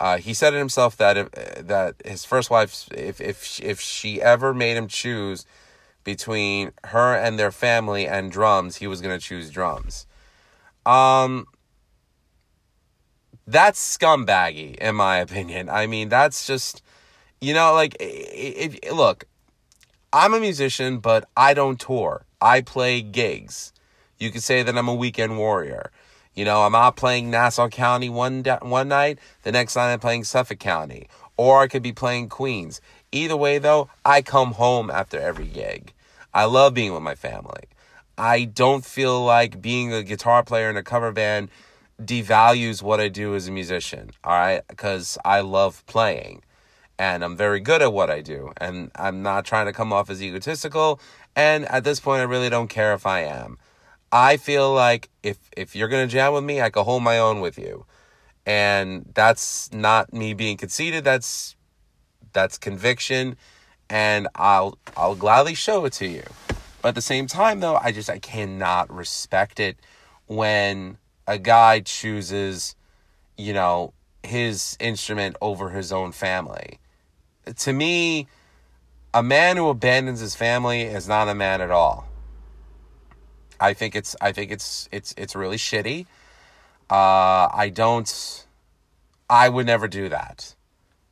uh, 0.00 0.16
he 0.16 0.32
said 0.32 0.54
it 0.54 0.58
himself 0.58 0.96
that 0.96 1.30
that 1.68 1.94
his 2.04 2.24
first 2.24 2.48
wife, 2.48 2.88
if 2.90 3.20
if 3.20 3.60
if 3.60 3.80
she 3.80 4.20
ever 4.22 4.54
made 4.54 4.76
him 4.76 4.88
choose 4.88 5.44
between 6.04 6.72
her 6.84 7.14
and 7.14 7.38
their 7.38 7.52
family 7.52 8.06
and 8.06 8.32
drums, 8.32 8.76
he 8.76 8.86
was 8.86 9.02
gonna 9.02 9.18
choose 9.18 9.50
drums. 9.50 10.06
Um, 10.86 11.46
that's 13.46 13.98
scumbaggy 13.98 14.76
in 14.76 14.96
my 14.96 15.18
opinion. 15.18 15.68
I 15.68 15.86
mean, 15.86 16.08
that's 16.08 16.46
just 16.46 16.82
you 17.42 17.52
know 17.52 17.74
like 17.74 17.94
if, 18.00 18.78
if 18.82 18.92
look, 18.92 19.26
I'm 20.14 20.32
a 20.32 20.40
musician, 20.40 20.98
but 20.98 21.28
I 21.36 21.52
don't 21.52 21.78
tour. 21.78 22.24
I 22.40 22.62
play 22.62 23.02
gigs. 23.02 23.74
You 24.18 24.30
could 24.30 24.42
say 24.42 24.62
that 24.62 24.78
I'm 24.78 24.88
a 24.88 24.94
weekend 24.94 25.36
warrior. 25.36 25.90
You 26.40 26.46
know, 26.46 26.62
I'm 26.62 26.74
out 26.74 26.96
playing 26.96 27.30
Nassau 27.30 27.68
County 27.68 28.08
one 28.08 28.42
one 28.62 28.88
night, 28.88 29.18
the 29.42 29.52
next 29.52 29.76
night 29.76 29.92
I'm 29.92 30.00
playing 30.00 30.24
Suffolk 30.24 30.58
County, 30.58 31.06
or 31.36 31.60
I 31.60 31.68
could 31.68 31.82
be 31.82 31.92
playing 31.92 32.30
Queens. 32.30 32.80
Either 33.12 33.36
way 33.36 33.58
though, 33.58 33.90
I 34.06 34.22
come 34.22 34.52
home 34.52 34.90
after 34.90 35.20
every 35.20 35.44
gig. 35.44 35.92
I 36.32 36.46
love 36.46 36.72
being 36.72 36.94
with 36.94 37.02
my 37.02 37.14
family. 37.14 37.64
I 38.16 38.44
don't 38.44 38.86
feel 38.86 39.22
like 39.22 39.60
being 39.60 39.92
a 39.92 40.02
guitar 40.02 40.42
player 40.42 40.70
in 40.70 40.78
a 40.78 40.82
cover 40.82 41.12
band 41.12 41.50
devalues 42.02 42.82
what 42.82 43.00
I 43.00 43.08
do 43.08 43.34
as 43.34 43.46
a 43.46 43.52
musician, 43.52 44.12
all 44.24 44.32
right? 44.32 44.62
Because 44.66 45.18
I 45.22 45.40
love 45.40 45.84
playing 45.84 46.42
and 46.98 47.22
I'm 47.22 47.36
very 47.36 47.60
good 47.60 47.82
at 47.82 47.92
what 47.92 48.08
I 48.08 48.22
do. 48.22 48.50
And 48.56 48.90
I'm 48.94 49.20
not 49.22 49.44
trying 49.44 49.66
to 49.66 49.74
come 49.74 49.92
off 49.92 50.08
as 50.08 50.22
egotistical. 50.22 51.00
And 51.36 51.66
at 51.66 51.84
this 51.84 52.00
point, 52.00 52.20
I 52.20 52.24
really 52.24 52.48
don't 52.48 52.68
care 52.68 52.94
if 52.94 53.06
I 53.06 53.24
am. 53.24 53.58
I 54.12 54.36
feel 54.36 54.72
like 54.72 55.08
if, 55.22 55.38
if 55.56 55.76
you're 55.76 55.88
to 55.88 56.06
jam 56.06 56.32
with 56.32 56.44
me, 56.44 56.60
I 56.60 56.70
can 56.70 56.84
hold 56.84 57.02
my 57.02 57.18
own 57.18 57.40
with 57.40 57.58
you. 57.58 57.86
And 58.44 59.06
that's 59.14 59.72
not 59.72 60.12
me 60.12 60.34
being 60.34 60.56
conceited. 60.56 61.04
That's, 61.04 61.54
that's 62.32 62.58
conviction. 62.58 63.36
And 63.88 64.28
I'll, 64.34 64.78
I'll 64.96 65.14
gladly 65.14 65.54
show 65.54 65.84
it 65.84 65.92
to 65.94 66.06
you. 66.06 66.24
But 66.82 66.90
at 66.90 66.94
the 66.94 67.02
same 67.02 67.26
time, 67.26 67.60
though, 67.60 67.76
I 67.76 67.92
just, 67.92 68.08
I 68.08 68.18
cannot 68.18 68.92
respect 68.92 69.60
it 69.60 69.78
when 70.26 70.96
a 71.26 71.38
guy 71.38 71.80
chooses, 71.80 72.74
you 73.36 73.52
know, 73.52 73.92
his 74.22 74.76
instrument 74.80 75.36
over 75.40 75.70
his 75.70 75.92
own 75.92 76.12
family. 76.12 76.78
To 77.56 77.72
me, 77.72 78.26
a 79.12 79.22
man 79.22 79.56
who 79.56 79.68
abandons 79.68 80.20
his 80.20 80.34
family 80.34 80.82
is 80.82 81.08
not 81.08 81.28
a 81.28 81.34
man 81.34 81.60
at 81.60 81.70
all. 81.70 82.09
I 83.60 83.74
think 83.74 83.94
it's 83.94 84.16
I 84.20 84.32
think 84.32 84.50
it's 84.50 84.88
it's 84.90 85.14
it's 85.16 85.36
really 85.36 85.58
shitty. 85.58 86.06
Uh, 86.88 87.48
I 87.52 87.70
don't 87.72 88.46
I 89.28 89.48
would 89.48 89.66
never 89.66 89.86
do 89.86 90.08
that. 90.08 90.54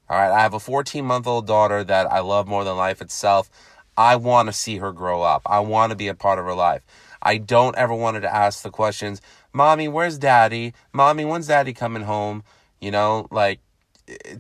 All 0.09 0.19
right, 0.19 0.33
I 0.33 0.41
have 0.41 0.55
a 0.55 0.61
14 0.61 1.05
month 1.05 1.27
old 1.27 1.47
daughter 1.47 1.85
that 1.85 2.11
I 2.11 2.21
love 2.21 2.49
more 2.49 2.65
than 2.65 2.77
life 2.77 3.03
itself. 3.03 3.51
I 3.97 4.17
want 4.17 4.49
to 4.49 4.53
see 4.53 4.79
her 4.79 4.93
grow 4.93 5.23
up. 5.23 5.43
I 5.45 5.61
want 5.61 5.91
to 5.91 5.97
be 5.97 6.09
a 6.09 6.15
part 6.15 6.39
of 6.39 6.45
her 6.47 6.55
life. 6.55 6.83
I 7.21 7.37
don't 7.37 7.77
ever 7.77 7.95
want 7.95 8.21
to 8.23 8.35
ask 8.35 8.63
the 8.63 8.71
questions, 8.71 9.21
Mommy, 9.53 9.89
where's 9.89 10.19
daddy? 10.19 10.73
Mommy, 10.93 11.25
when's 11.25 11.49
daddy 11.49 11.73
coming 11.73 12.05
home? 12.05 12.45
You 12.81 12.91
know, 12.91 13.27
like 13.31 13.61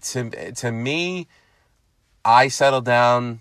to 0.03 0.31
to 0.53 0.73
me, 0.73 1.27
I 2.25 2.49
settled 2.49 2.85
down 2.85 3.41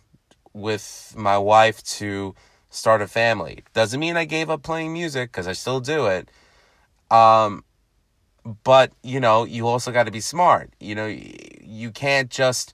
with 0.53 1.13
my 1.15 1.37
wife 1.37 1.83
to 1.83 2.35
start 2.77 3.01
a 3.01 3.07
family. 3.07 3.63
Doesn't 3.73 3.99
mean 3.99 4.17
I 4.17 4.25
gave 4.25 4.49
up 4.49 4.63
playing 4.63 4.93
music 4.93 5.31
because 5.31 5.47
I 5.47 5.53
still 5.53 5.79
do 5.79 6.05
it. 6.05 6.29
Um, 7.09 7.63
but 8.63 8.91
you 9.03 9.19
know, 9.19 9.43
you 9.43 9.67
also 9.67 9.91
got 9.91 10.03
to 10.03 10.11
be 10.11 10.21
smart. 10.21 10.71
You 10.79 10.95
know, 10.95 11.07
you 11.07 11.91
can't 11.91 12.29
just 12.29 12.73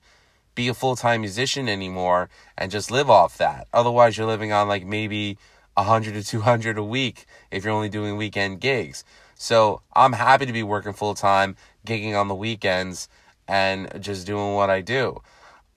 be 0.54 0.68
a 0.68 0.74
full 0.74 0.96
time 0.96 1.22
musician 1.22 1.68
anymore 1.68 2.28
and 2.56 2.70
just 2.70 2.90
live 2.90 3.10
off 3.10 3.38
that. 3.38 3.66
Otherwise, 3.72 4.16
you're 4.16 4.26
living 4.26 4.52
on 4.52 4.68
like 4.68 4.84
maybe 4.84 5.38
a 5.76 5.82
100 5.82 6.14
to 6.14 6.22
200 6.22 6.78
a 6.78 6.84
week 6.84 7.26
if 7.50 7.64
you're 7.64 7.72
only 7.72 7.88
doing 7.88 8.16
weekend 8.16 8.60
gigs. 8.60 9.04
So 9.34 9.82
I'm 9.94 10.12
happy 10.12 10.46
to 10.46 10.52
be 10.52 10.62
working 10.62 10.92
full 10.92 11.14
time, 11.14 11.56
gigging 11.86 12.18
on 12.18 12.28
the 12.28 12.34
weekends, 12.34 13.08
and 13.48 13.90
just 14.00 14.26
doing 14.26 14.54
what 14.54 14.70
I 14.70 14.80
do. 14.80 15.20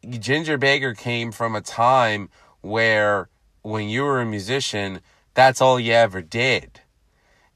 Ginger 0.08 0.58
Baker 0.58 0.94
came 0.94 1.32
from 1.32 1.56
a 1.56 1.62
time 1.62 2.30
where 2.62 3.30
when 3.62 3.90
you 3.90 4.04
were 4.04 4.22
a 4.22 4.26
musician, 4.26 5.02
that's 5.34 5.62
all 5.62 5.80
you 5.80 5.94
ever 5.94 6.22
did. 6.22 6.82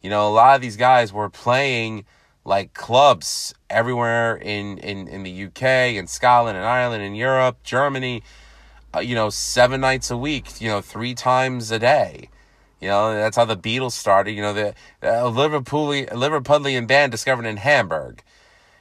You 0.01 0.10
know, 0.10 0.27
a 0.27 0.31
lot 0.31 0.55
of 0.55 0.62
these 0.62 0.77
guys 0.77 1.13
were 1.13 1.29
playing 1.29 2.05
like 2.43 2.74
clubs 2.74 3.53
everywhere 3.70 4.36
in, 4.36 4.79
in, 4.79 5.08
in 5.08 5.24
the 5.24 5.46
UK 5.46 5.63
and 5.63 6.10
Scotland 6.10 6.58
and 6.58 6.65
Ireland 6.65 7.03
and 7.03 7.15
Europe, 7.15 7.62
Germany, 7.63 8.24
uh, 8.96 9.00
you 9.00 9.15
know, 9.15 9.29
seven 9.29 9.81
nights 9.81 10.10
a 10.10 10.17
week, 10.17 10.60
you 10.60 10.67
know, 10.67 10.81
three 10.81 11.13
times 11.13 11.72
a 11.72 11.79
day. 11.79 12.29
You 12.79 12.88
know, 12.88 13.13
that's 13.13 13.38
how 13.38 13.46
the 13.46 13.55
Beatles 13.55 13.91
started. 13.91 14.31
You 14.31 14.41
know, 14.41 14.53
the 14.53 14.70
uh, 15.03 15.29
Liverpoolian, 15.29 16.10
Liverpudlian 16.10 16.88
band 16.88 17.12
discovered 17.12 17.46
in 17.46 17.58
Hamburg. 17.58 18.24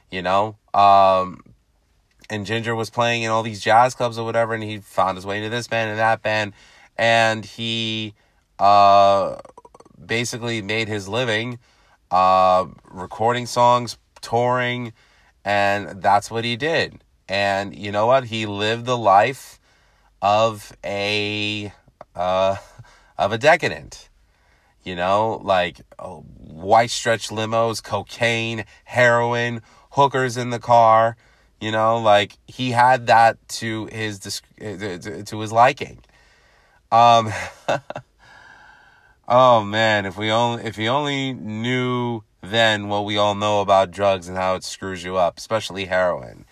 You 0.09 0.23
know, 0.23 0.57
um, 0.73 1.41
and 2.29 2.45
Ginger 2.45 2.75
was 2.75 2.89
playing 2.89 3.23
in 3.23 3.29
all 3.29 3.43
these 3.43 3.61
jazz 3.61 3.93
clubs 3.93 4.17
or 4.17 4.25
whatever, 4.25 4.53
and 4.53 4.63
he 4.63 4.79
found 4.79 5.17
his 5.17 5.25
way 5.25 5.37
into 5.37 5.49
this 5.49 5.67
band 5.67 5.91
and 5.91 5.99
that 5.99 6.21
band, 6.21 6.53
and 6.97 7.45
he 7.45 8.13
uh, 8.59 9.37
basically 10.05 10.61
made 10.61 10.87
his 10.87 11.07
living 11.07 11.59
uh, 12.11 12.65
recording 12.89 13.45
songs, 13.45 13.97
touring, 14.21 14.93
and 15.45 16.01
that's 16.01 16.29
what 16.29 16.43
he 16.43 16.55
did. 16.55 17.01
And 17.27 17.75
you 17.75 17.91
know 17.91 18.05
what? 18.05 18.25
He 18.25 18.45
lived 18.45 18.85
the 18.85 18.97
life 18.97 19.59
of 20.21 20.75
a 20.83 21.73
uh, 22.15 22.57
of 23.17 23.31
a 23.31 23.37
decadent. 23.37 24.09
You 24.83 24.95
know, 24.95 25.39
like 25.43 25.81
oh, 25.99 26.25
white 26.37 26.89
stretch 26.89 27.29
limos, 27.29 27.83
cocaine, 27.83 28.65
heroin, 28.83 29.61
hookers 29.91 30.37
in 30.37 30.49
the 30.49 30.59
car. 30.59 31.15
You 31.59 31.71
know, 31.71 31.99
like 31.99 32.37
he 32.47 32.71
had 32.71 33.07
that 33.07 33.37
to 33.49 33.85
his 33.91 34.41
to 34.59 35.39
his 35.39 35.51
liking. 35.51 35.99
Um, 36.91 37.31
oh 39.27 39.63
man, 39.63 40.05
if 40.05 40.17
we 40.17 40.31
only 40.31 40.63
if 40.63 40.75
he 40.75 40.87
only 40.87 41.33
knew 41.33 42.23
then 42.41 42.87
what 42.87 43.05
we 43.05 43.17
all 43.17 43.35
know 43.35 43.61
about 43.61 43.91
drugs 43.91 44.27
and 44.27 44.35
how 44.35 44.55
it 44.55 44.63
screws 44.63 45.03
you 45.03 45.15
up, 45.15 45.37
especially 45.37 45.85
heroin. 45.85 46.45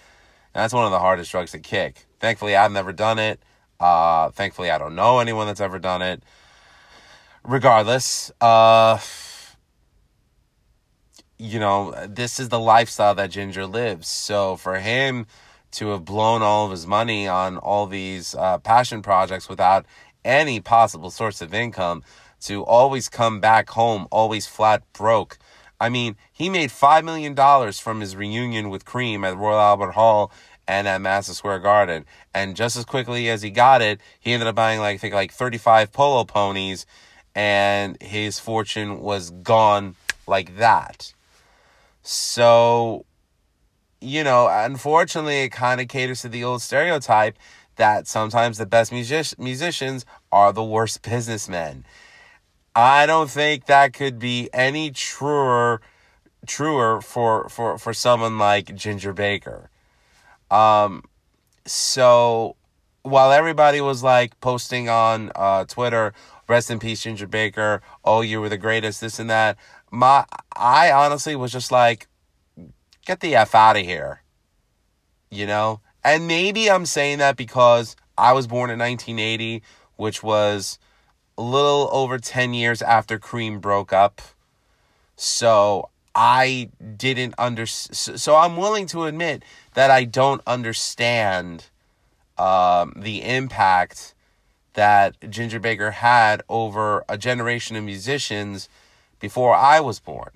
And 0.53 0.63
that's 0.63 0.73
one 0.73 0.85
of 0.85 0.91
the 0.91 0.99
hardest 0.99 1.31
drugs 1.31 1.51
to 1.51 1.59
kick. 1.59 2.05
Thankfully, 2.19 2.55
I've 2.55 2.71
never 2.71 2.93
done 2.93 3.19
it. 3.19 3.41
Uh, 3.79 4.29
thankfully, 4.29 4.69
I 4.69 4.77
don't 4.77 4.95
know 4.95 5.19
anyone 5.19 5.47
that's 5.47 5.61
ever 5.61 5.79
done 5.79 6.01
it. 6.01 6.21
Regardless, 7.43 8.31
uh, 8.41 8.99
you 11.37 11.59
know, 11.59 11.95
this 12.07 12.39
is 12.39 12.49
the 12.49 12.59
lifestyle 12.59 13.15
that 13.15 13.31
Ginger 13.31 13.65
lives. 13.65 14.07
So 14.07 14.57
for 14.57 14.79
him 14.79 15.25
to 15.71 15.89
have 15.89 16.03
blown 16.03 16.41
all 16.41 16.65
of 16.65 16.71
his 16.71 16.85
money 16.85 17.27
on 17.27 17.57
all 17.57 17.87
these 17.87 18.35
uh, 18.35 18.57
passion 18.59 19.01
projects 19.01 19.47
without 19.47 19.85
any 20.23 20.59
possible 20.59 21.11
source 21.11 21.41
of 21.41 21.53
income, 21.53 22.03
to 22.41 22.63
always 22.63 23.09
come 23.09 23.39
back 23.39 23.69
home, 23.69 24.07
always 24.11 24.47
flat 24.47 24.83
broke. 24.93 25.37
I 25.79 25.89
mean, 25.89 26.15
he 26.31 26.49
made 26.49 26.69
$5 26.69 27.03
million 27.03 27.35
from 27.73 28.01
his 28.01 28.15
reunion 28.15 28.69
with 28.69 28.85
Cream 28.85 29.23
at 29.23 29.37
Royal 29.37 29.59
Albert 29.59 29.91
Hall 29.91 30.31
and 30.67 30.87
at 30.87 31.01
Madison 31.01 31.33
Square 31.33 31.59
Garden. 31.59 32.05
And 32.33 32.55
just 32.55 32.77
as 32.77 32.85
quickly 32.85 33.29
as 33.29 33.41
he 33.41 33.49
got 33.49 33.81
it, 33.81 33.99
he 34.19 34.33
ended 34.33 34.47
up 34.47 34.55
buying 34.55 34.79
like 34.79 34.95
I 34.95 34.97
think 34.97 35.13
like 35.13 35.31
35 35.31 35.91
polo 35.91 36.23
ponies 36.25 36.85
and 37.33 38.01
his 38.01 38.39
fortune 38.39 38.99
was 38.99 39.29
gone 39.31 39.95
like 40.27 40.57
that. 40.57 41.13
So, 42.03 43.05
you 44.01 44.23
know, 44.23 44.47
unfortunately, 44.49 45.41
it 45.41 45.49
kind 45.49 45.81
of 45.81 45.87
caters 45.87 46.21
to 46.21 46.29
the 46.29 46.43
old 46.43 46.61
stereotype 46.61 47.37
that 47.79 48.07
sometimes 48.07 48.57
the 48.57 48.65
best 48.65 48.91
music- 48.91 49.39
musicians 49.39 50.05
are 50.31 50.53
the 50.53 50.63
worst 50.63 51.01
businessmen. 51.01 51.85
I 52.75 53.05
don't 53.05 53.29
think 53.29 53.65
that 53.65 53.93
could 53.93 54.19
be 54.19 54.49
any 54.53 54.91
truer 54.91 55.81
truer 56.45 57.01
for 57.01 57.49
for 57.49 57.77
for 57.77 57.93
someone 57.93 58.37
like 58.37 58.75
Ginger 58.75 59.13
Baker. 59.13 59.69
Um 60.51 61.03
so 61.65 62.55
while 63.03 63.31
everybody 63.31 63.81
was 63.81 64.03
like 64.03 64.39
posting 64.39 64.89
on 64.89 65.31
uh 65.35 65.65
Twitter, 65.65 66.13
rest 66.47 66.69
in 66.69 66.79
peace 66.79 67.03
Ginger 67.03 67.27
Baker, 67.27 67.81
oh 68.03 68.21
you 68.21 68.39
were 68.41 68.49
the 68.49 68.57
greatest 68.57 69.01
this 69.01 69.19
and 69.19 69.29
that, 69.29 69.57
my 69.89 70.25
I 70.55 70.91
honestly 70.91 71.35
was 71.35 71.51
just 71.51 71.71
like, 71.71 72.07
get 73.05 73.21
the 73.21 73.35
F 73.35 73.55
out 73.55 73.77
of 73.77 73.85
here. 73.85 74.21
You 75.31 75.47
know? 75.47 75.81
And 76.03 76.27
maybe 76.27 76.69
I'm 76.69 76.85
saying 76.85 77.17
that 77.19 77.35
because 77.35 77.95
I 78.17 78.33
was 78.33 78.47
born 78.47 78.69
in 78.69 78.79
1980, 78.79 79.61
which 79.95 80.23
was 80.23 80.79
a 81.37 81.41
little 81.41 81.89
over 81.91 82.17
10 82.17 82.53
years 82.53 82.81
after 82.81 83.19
Cream 83.19 83.59
broke 83.59 83.93
up. 83.93 84.21
So 85.15 85.89
I 86.15 86.69
didn't 86.97 87.35
under 87.37 87.65
so 87.65 88.35
I'm 88.35 88.57
willing 88.57 88.87
to 88.87 89.05
admit 89.05 89.43
that 89.73 89.91
I 89.91 90.05
don't 90.05 90.41
understand 90.47 91.65
um, 92.37 92.93
the 92.95 93.21
impact 93.23 94.13
that 94.73 95.29
Ginger 95.29 95.59
Baker 95.59 95.91
had 95.91 96.41
over 96.47 97.03
a 97.09 97.17
generation 97.17 97.75
of 97.75 97.83
musicians 97.83 98.69
before 99.19 99.53
I 99.53 99.81
was 99.81 99.99
born. 99.99 100.31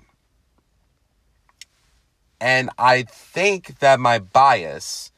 And 2.41 2.69
I 2.77 3.03
think 3.03 3.79
that 3.79 4.01
my 4.01 4.19
bias 4.19 5.12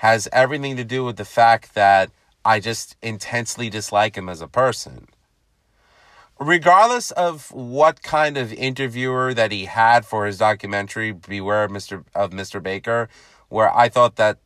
has 0.00 0.26
everything 0.32 0.78
to 0.78 0.84
do 0.84 1.04
with 1.04 1.18
the 1.18 1.26
fact 1.26 1.74
that 1.74 2.10
I 2.42 2.58
just 2.58 2.96
intensely 3.02 3.68
dislike 3.68 4.16
him 4.16 4.30
as 4.30 4.40
a 4.40 4.48
person. 4.48 5.08
Regardless 6.38 7.10
of 7.10 7.52
what 7.52 8.02
kind 8.02 8.38
of 8.38 8.50
interviewer 8.50 9.34
that 9.34 9.52
he 9.52 9.66
had 9.66 10.06
for 10.06 10.24
his 10.24 10.38
documentary 10.38 11.12
Beware 11.12 11.64
of 11.64 11.70
Mr. 11.70 12.02
of 12.14 12.30
Mr. 12.30 12.62
Baker, 12.62 13.10
where 13.50 13.70
I 13.76 13.90
thought 13.90 14.16
that 14.16 14.38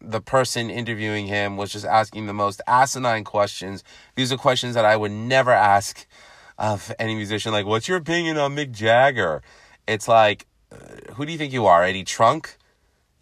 the 0.00 0.22
person 0.22 0.70
interviewing 0.70 1.26
him 1.26 1.58
was 1.58 1.70
just 1.70 1.84
asking 1.84 2.24
the 2.24 2.32
most 2.32 2.62
asinine 2.66 3.24
questions. 3.24 3.84
These 4.14 4.32
are 4.32 4.38
questions 4.38 4.74
that 4.74 4.86
I 4.86 4.96
would 4.96 5.12
never 5.12 5.50
ask 5.50 6.06
of 6.56 6.90
any 6.98 7.14
musician. 7.14 7.52
Like, 7.52 7.66
what's 7.66 7.88
your 7.88 7.98
opinion 7.98 8.38
on 8.38 8.56
Mick 8.56 8.72
Jagger? 8.72 9.42
It's 9.86 10.08
like, 10.08 10.46
uh, 10.72 11.12
who 11.12 11.26
do 11.26 11.32
you 11.32 11.36
think 11.36 11.52
you 11.52 11.66
are, 11.66 11.84
Eddie 11.84 12.04
Trunk? 12.04 12.56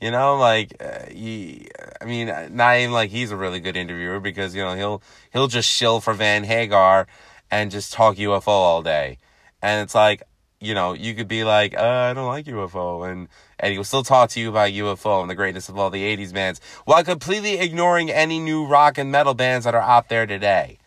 You 0.01 0.11
know, 0.11 0.37
like, 0.37 0.75
uh, 0.81 1.11
he, 1.11 1.69
I 2.01 2.07
mean, 2.07 2.29
not 2.53 2.79
even 2.79 2.93
like 2.93 3.11
he's 3.11 3.31
a 3.31 3.37
really 3.37 3.61
good 3.61 3.77
interviewer 3.77 4.19
because, 4.19 4.55
you 4.55 4.63
know, 4.63 4.75
he'll, 4.75 5.03
he'll 5.33 5.49
just 5.49 5.69
shill 5.69 6.01
for 6.01 6.15
Van 6.15 6.45
Hagar 6.45 7.07
and 7.51 7.71
just 7.71 7.93
talk 7.93 8.17
UFO 8.17 8.49
all 8.49 8.83
day. 8.83 9.19
And 9.61 9.83
it's 9.83 9.95
like, 9.95 10.23
you 10.59 10.75
know, 10.75 10.95
you 10.95 11.15
could 11.15 11.29
be 11.29 11.45
like, 11.45 11.77
uh, 11.77 11.83
I 11.83 12.15
don't 12.15 12.27
like 12.27 12.47
UFO. 12.47 13.11
And, 13.11 13.29
and 13.59 13.73
he 13.73 13.79
will 13.79 13.85
still 13.85 14.03
talk 14.03 14.31
to 14.31 14.41
you 14.41 14.49
about 14.49 14.71
UFO 14.71 15.21
and 15.21 15.29
the 15.29 15.35
greatness 15.35 15.69
of 15.69 15.79
all 15.79 15.91
the 15.91 16.17
80s 16.17 16.33
bands 16.33 16.61
while 16.87 17.05
completely 17.05 17.59
ignoring 17.59 18.11
any 18.11 18.39
new 18.39 18.67
rock 18.67 18.97
and 18.97 19.13
metal 19.13 19.35
bands 19.35 19.65
that 19.65 19.75
are 19.75 19.83
out 19.83 20.09
there 20.09 20.27
today. 20.27 20.79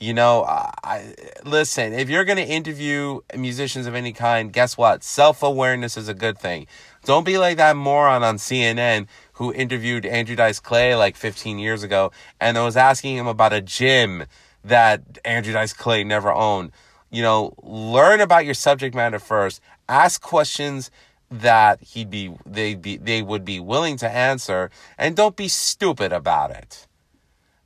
You 0.00 0.12
know, 0.12 0.44
I, 0.44 1.14
listen, 1.44 1.92
if 1.92 2.10
you're 2.10 2.24
going 2.24 2.36
to 2.38 2.44
interview 2.46 3.20
musicians 3.36 3.86
of 3.86 3.94
any 3.94 4.12
kind, 4.12 4.52
guess 4.52 4.76
what? 4.76 5.04
Self 5.04 5.42
awareness 5.42 5.96
is 5.96 6.08
a 6.08 6.14
good 6.14 6.36
thing. 6.36 6.66
Don't 7.04 7.24
be 7.24 7.38
like 7.38 7.58
that 7.58 7.76
moron 7.76 8.22
on 8.22 8.36
CNN 8.36 9.06
who 9.34 9.52
interviewed 9.52 10.06
Andrew 10.06 10.36
Dice 10.36 10.60
Clay 10.60 10.94
like 10.94 11.16
15 11.16 11.58
years 11.58 11.82
ago 11.82 12.12
and 12.40 12.56
was 12.56 12.76
asking 12.76 13.16
him 13.16 13.26
about 13.26 13.52
a 13.52 13.60
gym 13.60 14.24
that 14.64 15.18
Andrew 15.24 15.52
Dice 15.52 15.72
Clay 15.72 16.04
never 16.04 16.32
owned 16.32 16.72
you 17.14 17.22
know, 17.22 17.54
learn 17.62 18.20
about 18.20 18.44
your 18.44 18.54
subject 18.54 18.92
matter 18.92 19.20
first. 19.20 19.60
Ask 19.88 20.20
questions 20.20 20.90
that 21.30 21.80
he'd 21.80 22.10
be 22.10 22.34
they 22.44 22.74
be 22.74 22.96
they 22.96 23.22
would 23.22 23.44
be 23.44 23.60
willing 23.60 23.96
to 23.98 24.10
answer 24.10 24.70
and 24.98 25.14
don't 25.14 25.36
be 25.36 25.46
stupid 25.46 26.12
about 26.12 26.50
it. 26.50 26.88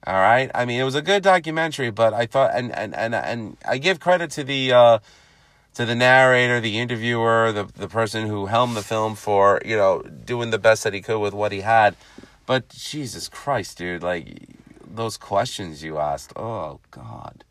All 0.06 0.14
right? 0.14 0.50
I 0.54 0.66
mean, 0.66 0.78
it 0.78 0.84
was 0.84 0.94
a 0.94 1.02
good 1.02 1.22
documentary, 1.22 1.90
but 1.90 2.12
I 2.12 2.26
thought 2.26 2.50
and 2.54 2.74
and 2.74 2.94
and 2.94 3.14
and 3.14 3.56
I 3.66 3.78
give 3.78 4.00
credit 4.00 4.30
to 4.32 4.44
the 4.44 4.72
uh 4.72 4.98
to 5.78 5.86
the 5.86 5.94
narrator, 5.94 6.60
the 6.60 6.78
interviewer, 6.78 7.50
the 7.52 7.64
the 7.64 7.88
person 7.88 8.26
who 8.26 8.46
helmed 8.46 8.76
the 8.76 8.82
film 8.82 9.14
for, 9.14 9.60
you 9.64 9.76
know, 9.76 10.02
doing 10.02 10.50
the 10.50 10.58
best 10.58 10.84
that 10.84 10.92
he 10.92 11.00
could 11.00 11.18
with 11.18 11.32
what 11.32 11.50
he 11.52 11.62
had. 11.62 11.96
But 12.46 12.68
Jesus 12.68 13.28
Christ, 13.28 13.78
dude, 13.78 14.02
like 14.02 14.26
those 14.86 15.16
questions 15.16 15.82
you 15.82 15.98
asked. 15.98 16.32
Oh 16.36 16.80
god 16.90 17.44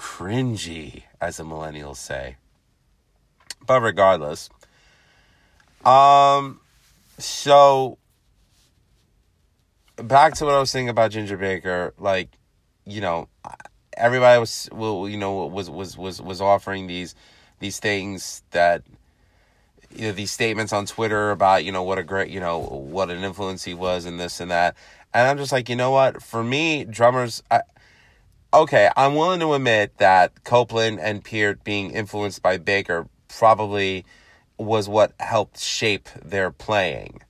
cringy, 0.00 1.02
as 1.20 1.36
the 1.36 1.44
millennials 1.44 1.96
say. 1.96 2.36
But 3.66 3.82
regardless, 3.82 4.48
um, 5.84 6.60
so 7.18 7.98
back 9.96 10.34
to 10.36 10.46
what 10.46 10.54
I 10.54 10.58
was 10.58 10.70
saying 10.70 10.88
about 10.88 11.10
Ginger 11.10 11.36
Baker, 11.36 11.92
like, 11.98 12.30
you 12.86 13.02
know, 13.02 13.28
everybody 14.00 14.40
was, 14.40 14.68
well, 14.72 15.08
you 15.08 15.16
know, 15.16 15.46
was 15.46 15.70
was 15.70 15.96
was 15.96 16.20
was 16.20 16.40
offering 16.40 16.86
these 16.86 17.14
these 17.58 17.78
things 17.78 18.42
that 18.50 18.82
you 19.94 20.08
know 20.08 20.12
these 20.12 20.30
statements 20.30 20.72
on 20.72 20.86
Twitter 20.86 21.30
about 21.30 21.64
you 21.64 21.72
know 21.72 21.82
what 21.82 21.98
a 21.98 22.02
great 22.02 22.30
you 22.30 22.40
know 22.40 22.58
what 22.58 23.10
an 23.10 23.22
influence 23.22 23.64
he 23.64 23.74
was 23.74 24.04
and 24.04 24.18
this 24.18 24.40
and 24.40 24.50
that, 24.50 24.76
and 25.14 25.28
I'm 25.28 25.38
just 25.38 25.52
like 25.52 25.68
you 25.68 25.76
know 25.76 25.90
what 25.90 26.22
for 26.22 26.42
me 26.42 26.84
drummers 26.84 27.42
I 27.50 27.60
okay, 28.52 28.90
I'm 28.96 29.14
willing 29.14 29.40
to 29.40 29.54
admit 29.54 29.98
that 29.98 30.44
Copeland 30.44 31.00
and 31.00 31.24
Peart 31.24 31.62
being 31.64 31.92
influenced 31.92 32.42
by 32.42 32.58
Baker 32.58 33.06
probably 33.28 34.04
was 34.58 34.88
what 34.88 35.12
helped 35.20 35.60
shape 35.60 36.08
their 36.24 36.50
playing. 36.50 37.22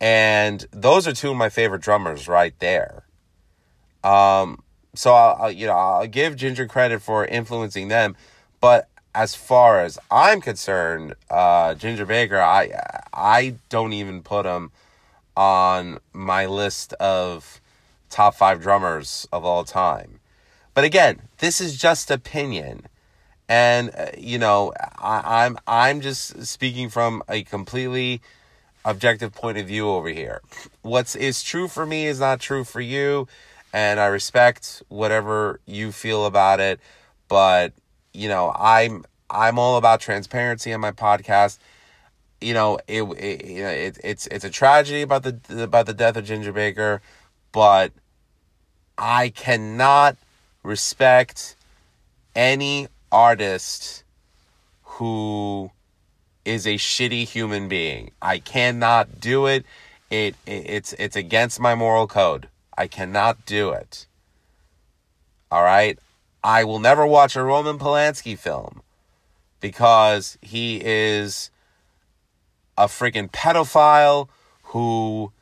And 0.00 0.64
those 0.70 1.08
are 1.08 1.12
two 1.12 1.30
of 1.30 1.36
my 1.36 1.48
favorite 1.48 1.82
drummers 1.82 2.28
right 2.28 2.54
there. 2.60 3.04
Um, 4.04 4.62
so 4.98 5.12
I'll, 5.12 5.52
you 5.52 5.68
know 5.68 5.74
I'll 5.74 6.06
give 6.08 6.34
Ginger 6.34 6.66
credit 6.66 7.00
for 7.00 7.24
influencing 7.24 7.86
them, 7.86 8.16
but 8.60 8.88
as 9.14 9.32
far 9.34 9.80
as 9.80 9.96
I'm 10.10 10.40
concerned, 10.40 11.14
uh, 11.30 11.74
Ginger 11.74 12.04
Baker, 12.04 12.40
I 12.40 12.72
I 13.12 13.54
don't 13.68 13.92
even 13.92 14.24
put 14.24 14.44
him 14.44 14.72
on 15.36 16.00
my 16.12 16.46
list 16.46 16.94
of 16.94 17.60
top 18.10 18.34
five 18.34 18.60
drummers 18.60 19.28
of 19.32 19.44
all 19.44 19.62
time. 19.62 20.18
But 20.74 20.82
again, 20.82 21.22
this 21.38 21.60
is 21.60 21.78
just 21.78 22.10
opinion. 22.10 22.88
And 23.48 23.90
uh, 23.96 24.06
you 24.18 24.38
know, 24.38 24.72
I, 24.98 25.44
I'm 25.44 25.58
I'm 25.68 26.00
just 26.00 26.44
speaking 26.44 26.88
from 26.88 27.22
a 27.28 27.44
completely 27.44 28.20
objective 28.84 29.32
point 29.32 29.58
of 29.58 29.66
view 29.68 29.88
over 29.88 30.08
here. 30.08 30.40
What's 30.82 31.14
is 31.14 31.44
true 31.44 31.68
for 31.68 31.86
me 31.86 32.06
is 32.06 32.18
not 32.18 32.40
true 32.40 32.64
for 32.64 32.80
you, 32.80 33.28
and 33.72 34.00
I 34.00 34.06
respect 34.06 34.82
whatever 34.88 35.60
you 35.66 35.92
feel 35.92 36.26
about 36.26 36.60
it. 36.60 36.80
But 37.28 37.72
you 38.12 38.28
know, 38.28 38.52
I'm 38.56 39.04
I'm 39.30 39.58
all 39.58 39.76
about 39.76 40.00
transparency 40.00 40.72
on 40.72 40.80
my 40.80 40.92
podcast. 40.92 41.58
You 42.40 42.54
know, 42.54 42.78
it, 42.86 43.02
it, 43.02 43.42
it 43.42 43.98
it's 44.02 44.26
it's 44.28 44.44
a 44.44 44.50
tragedy 44.50 45.02
about 45.02 45.22
the 45.22 45.62
about 45.62 45.86
the 45.86 45.94
death 45.94 46.16
of 46.16 46.24
Ginger 46.24 46.52
Baker, 46.52 47.02
but 47.52 47.92
I 48.96 49.30
cannot 49.30 50.16
respect 50.62 51.56
any 52.34 52.88
artist 53.10 54.04
who 54.82 55.70
is 56.44 56.66
a 56.66 56.74
shitty 56.74 57.24
human 57.28 57.68
being. 57.68 58.10
I 58.22 58.38
cannot 58.38 59.20
do 59.20 59.46
it. 59.46 59.64
It, 60.10 60.34
it 60.46 60.70
it's 60.70 60.92
it's 60.94 61.16
against 61.16 61.60
my 61.60 61.74
moral 61.74 62.06
code. 62.06 62.48
I 62.78 62.86
cannot 62.86 63.44
do 63.44 63.70
it. 63.70 64.06
All 65.50 65.64
right? 65.64 65.98
I 66.44 66.62
will 66.62 66.78
never 66.78 67.04
watch 67.04 67.34
a 67.34 67.42
Roman 67.42 67.76
Polanski 67.76 68.38
film 68.38 68.82
because 69.60 70.38
he 70.40 70.80
is 70.84 71.50
a 72.76 72.86
freaking 72.86 73.32
pedophile 73.32 74.28
who 74.70 75.32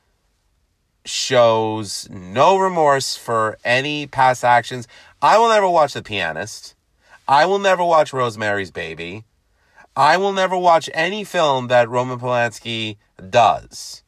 shows 1.04 2.08
no 2.10 2.56
remorse 2.56 3.16
for 3.16 3.58
any 3.66 4.06
past 4.06 4.42
actions. 4.42 4.88
I 5.20 5.36
will 5.36 5.50
never 5.50 5.68
watch 5.68 5.92
The 5.92 6.02
Pianist. 6.02 6.74
I 7.28 7.44
will 7.44 7.58
never 7.58 7.84
watch 7.84 8.14
Rosemary's 8.14 8.70
Baby. 8.70 9.24
I 9.94 10.16
will 10.16 10.32
never 10.32 10.56
watch 10.56 10.88
any 10.94 11.22
film 11.22 11.68
that 11.68 11.90
Roman 11.90 12.18
Polanski 12.18 12.96
does. 13.28 14.02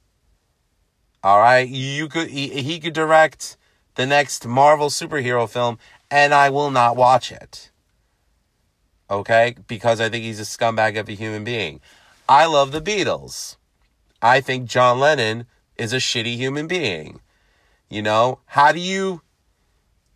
All 1.23 1.39
right, 1.39 1.69
you 1.69 2.09
could 2.09 2.29
he, 2.29 2.49
he 2.63 2.79
could 2.79 2.93
direct 2.93 3.57
the 3.97 4.07
next 4.07 4.47
Marvel 4.47 4.89
superhero 4.89 5.49
film 5.49 5.79
and 6.11 6.33
I 6.33 6.51
will 6.51 6.71
not 6.71 6.97
watch 6.97 7.33
it. 7.33 7.71
Okay? 9.11 9.57
Because 9.67 10.01
I 10.01 10.09
think 10.09 10.25
he's 10.25 10.41
a 10.41 10.45
scumbag 10.45 10.99
of 10.99 11.09
a 11.09 11.13
human 11.13 11.45
being. 11.45 11.81
I 12.29 12.47
love 12.47 12.73
the 12.73 12.81
Beatles. 12.81 13.57
I 14.21 14.41
think 14.41 14.69
John 14.69 15.01
Lennon 15.01 15.47
is 15.77 15.93
a 15.93 15.97
shitty 15.97 16.37
human 16.37 16.67
being. 16.67 17.21
You 17.89 18.03
know, 18.03 18.41
how 18.47 18.73
do 18.73 18.81
you 18.81 19.23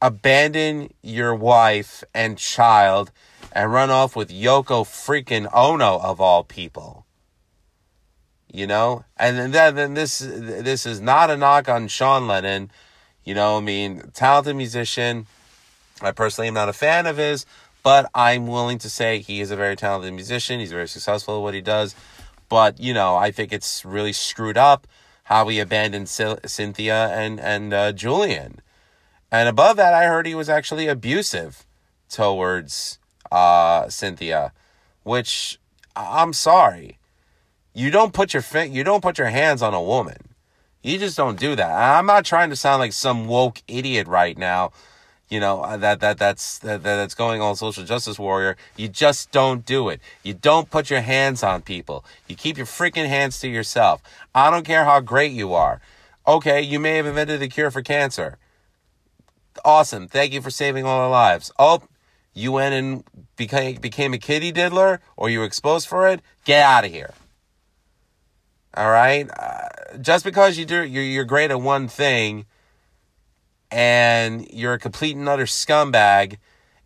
abandon 0.01 0.93
your 1.03 1.35
wife 1.35 2.05
and 2.15 2.37
child 2.37 3.11
and 3.53 3.73
run 3.73 3.91
off 3.91 4.15
with 4.15 4.31
Yoko 4.31 4.85
freaking 4.85 5.49
Ono 5.55 5.99
of 5.99 6.21
all 6.21 6.45
people? 6.45 7.02
You 8.53 8.67
know, 8.67 9.05
and 9.17 9.55
then 9.55 9.75
then 9.75 9.95
this 9.95 10.19
this 10.19 10.85
is 10.85 11.01
not 11.01 11.31
a 11.31 11.37
knock 11.37 11.69
on 11.69 11.89
Sean 11.89 12.27
Lennon. 12.29 12.71
You 13.25 13.35
know, 13.35 13.57
I 13.57 13.61
mean, 13.61 14.11
talented 14.13 14.57
musician. 14.57 15.27
I 16.03 16.13
personally 16.13 16.49
am 16.49 16.55
not 16.55 16.69
a 16.69 16.73
fan 16.73 17.07
of 17.07 17.17
his, 17.17 17.47
but 17.83 18.11
I'm 18.15 18.47
willing 18.47 18.79
to 18.79 18.91
say 18.91 19.21
he 19.21 19.41
is 19.41 19.51
a 19.51 19.57
very 19.57 19.77
talented 19.77 20.13
musician. 20.13 20.61
He's 20.61 20.73
very 20.73 20.89
successful 20.89 21.37
at 21.37 21.43
what 21.43 21.55
he 21.55 21.61
does. 21.61 21.95
But, 22.49 22.81
you 22.81 22.93
know, 22.93 23.17
I 23.17 23.31
think 23.31 23.53
it's 23.53 23.85
really 23.85 24.13
screwed 24.13 24.59
up 24.59 24.87
how 25.25 25.49
he 25.49 25.59
abandoned 25.59 26.09
Cynthia 26.09 27.09
and, 27.09 27.41
and 27.41 27.73
uh, 27.73 27.93
Julian. 27.93 28.61
And 29.31 29.49
above 29.49 29.77
that, 29.77 29.95
I 29.95 30.05
heard 30.07 30.27
he 30.27 30.35
was 30.35 30.51
actually 30.51 30.89
abusive 30.89 31.65
towards 32.11 32.99
uh, 33.31 33.89
Cynthia, 33.89 34.53
which 35.05 35.59
I'm 35.97 36.33
sorry. 36.33 36.99
You 37.75 37.91
don't 37.91 38.13
put 38.13 38.33
your 38.33 38.43
fi- 38.43 38.65
you 38.65 38.85
don't 38.85 39.03
put 39.03 39.19
your 39.19 39.29
hands 39.29 39.63
on 39.63 39.75
a 39.75 39.83
woman. 39.83 40.29
You 40.83 40.99
just 40.99 41.17
don't 41.17 41.39
do 41.39 41.55
that. 41.57 41.71
I'm 41.71 42.07
not 42.07 42.25
trying 42.25 42.51
to 42.51 42.57
sound 42.57 42.81
like 42.81 42.93
some 42.93 43.27
woke 43.27 43.63
idiot 43.69 44.09
right 44.09 44.37
now 44.37 44.73
you 45.33 45.41
know 45.41 45.63
uh, 45.63 45.79
that 45.79 46.01
that 46.01 46.19
that's 46.19 46.59
that, 46.59 46.83
that's 46.83 47.15
going 47.15 47.41
on 47.41 47.57
social 47.57 47.85
justice 47.85 48.19
warrior. 48.19 48.59
You 48.77 48.89
just 48.89 49.33
don't 49.33 49.65
do 49.65 49.89
it. 49.89 50.01
You 50.23 50.35
don't 50.35 50.71
put 50.71 50.91
your 50.91 51.01
hands 51.01 51.43
on 51.43 51.63
people. 51.63 52.05
You 52.29 52.37
keep 52.37 52.59
your 52.59 52.67
freaking 52.67 53.09
hands 53.09 53.41
to 53.41 53.49
yourself. 53.49 54.03
I 54.35 54.51
don't 54.51 54.67
care 54.67 54.85
how 54.85 55.01
great 55.01 55.33
you 55.33 55.55
are. 55.55 55.81
Okay 56.27 56.61
you 56.61 56.79
may 56.79 56.97
have 56.97 57.07
invented 57.07 57.41
the 57.41 57.49
cure 57.49 57.71
for 57.71 57.81
cancer. 57.81 58.37
Awesome. 59.65 60.07
Thank 60.07 60.35
you 60.35 60.43
for 60.43 60.51
saving 60.51 60.85
all 60.85 61.01
our 61.01 61.11
lives. 61.11 61.51
Oh 61.59 61.83
you 62.35 62.53
went 62.53 62.75
and 62.75 63.03
became 63.37 63.77
became 63.77 64.13
a 64.13 64.19
kitty 64.19 64.53
diddler 64.53 65.01
or 65.17 65.31
you 65.31 65.39
were 65.39 65.47
exposed 65.47 65.89
for 65.89 66.09
it? 66.09 66.21
Get 66.45 66.63
out 66.63 66.85
of 66.85 66.91
here 66.91 67.15
all 68.75 68.91
right 68.91 69.29
uh, 69.39 69.69
just 70.01 70.25
because 70.25 70.59
you 70.59 70.65
do 70.65 70.85
you're, 70.85 71.03
you're 71.03 71.25
great 71.25 71.51
at 71.51 71.61
one 71.61 71.89
thing 71.89 72.47
and 73.71 74.47
you're 74.53 74.75
a 74.75 74.79
complete 74.79 75.17
and 75.17 75.29
utter 75.29 75.45
scumbag 75.45 76.37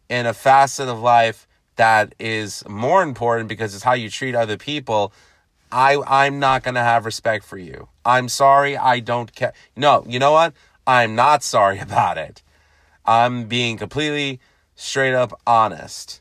in 0.09 0.27
a 0.27 0.33
facet 0.33 0.89
of 0.89 1.01
life 1.01 1.47
that 1.77 2.15
is 2.19 2.63
more 2.69 3.03
important 3.03 3.49
because 3.49 3.75
it's 3.75 3.85
how 3.85 3.93
you 3.93 4.09
treat 4.11 4.35
other 4.35 4.57
people, 4.57 5.13
I 5.71 6.01
I'm 6.07 6.39
not 6.39 6.63
going 6.63 6.75
to 6.75 6.83
have 6.83 7.05
respect 7.05 7.45
for 7.45 7.59
you. 7.59 7.89
I'm 8.05 8.29
sorry, 8.29 8.77
I 8.77 9.01
don't 9.01 9.35
care. 9.35 9.53
No, 9.77 10.05
you 10.07 10.19
know 10.19 10.33
what? 10.33 10.55
I'm 10.87 11.15
not 11.15 11.43
sorry 11.43 11.79
about 11.89 12.19
it. 12.19 12.43
I'm 13.05 13.45
being 13.45 13.77
completely 13.77 14.41
straight 14.75 15.15
up 15.15 15.39
honest. 15.47 16.21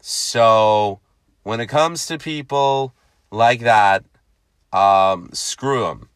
So, 0.00 1.00
when 1.42 1.60
it 1.60 1.66
comes 1.66 2.06
to 2.06 2.18
people 2.18 2.94
like 3.30 3.60
that, 3.60 4.04
um, 4.72 5.30
screw 5.32 5.86
him. 5.86 6.08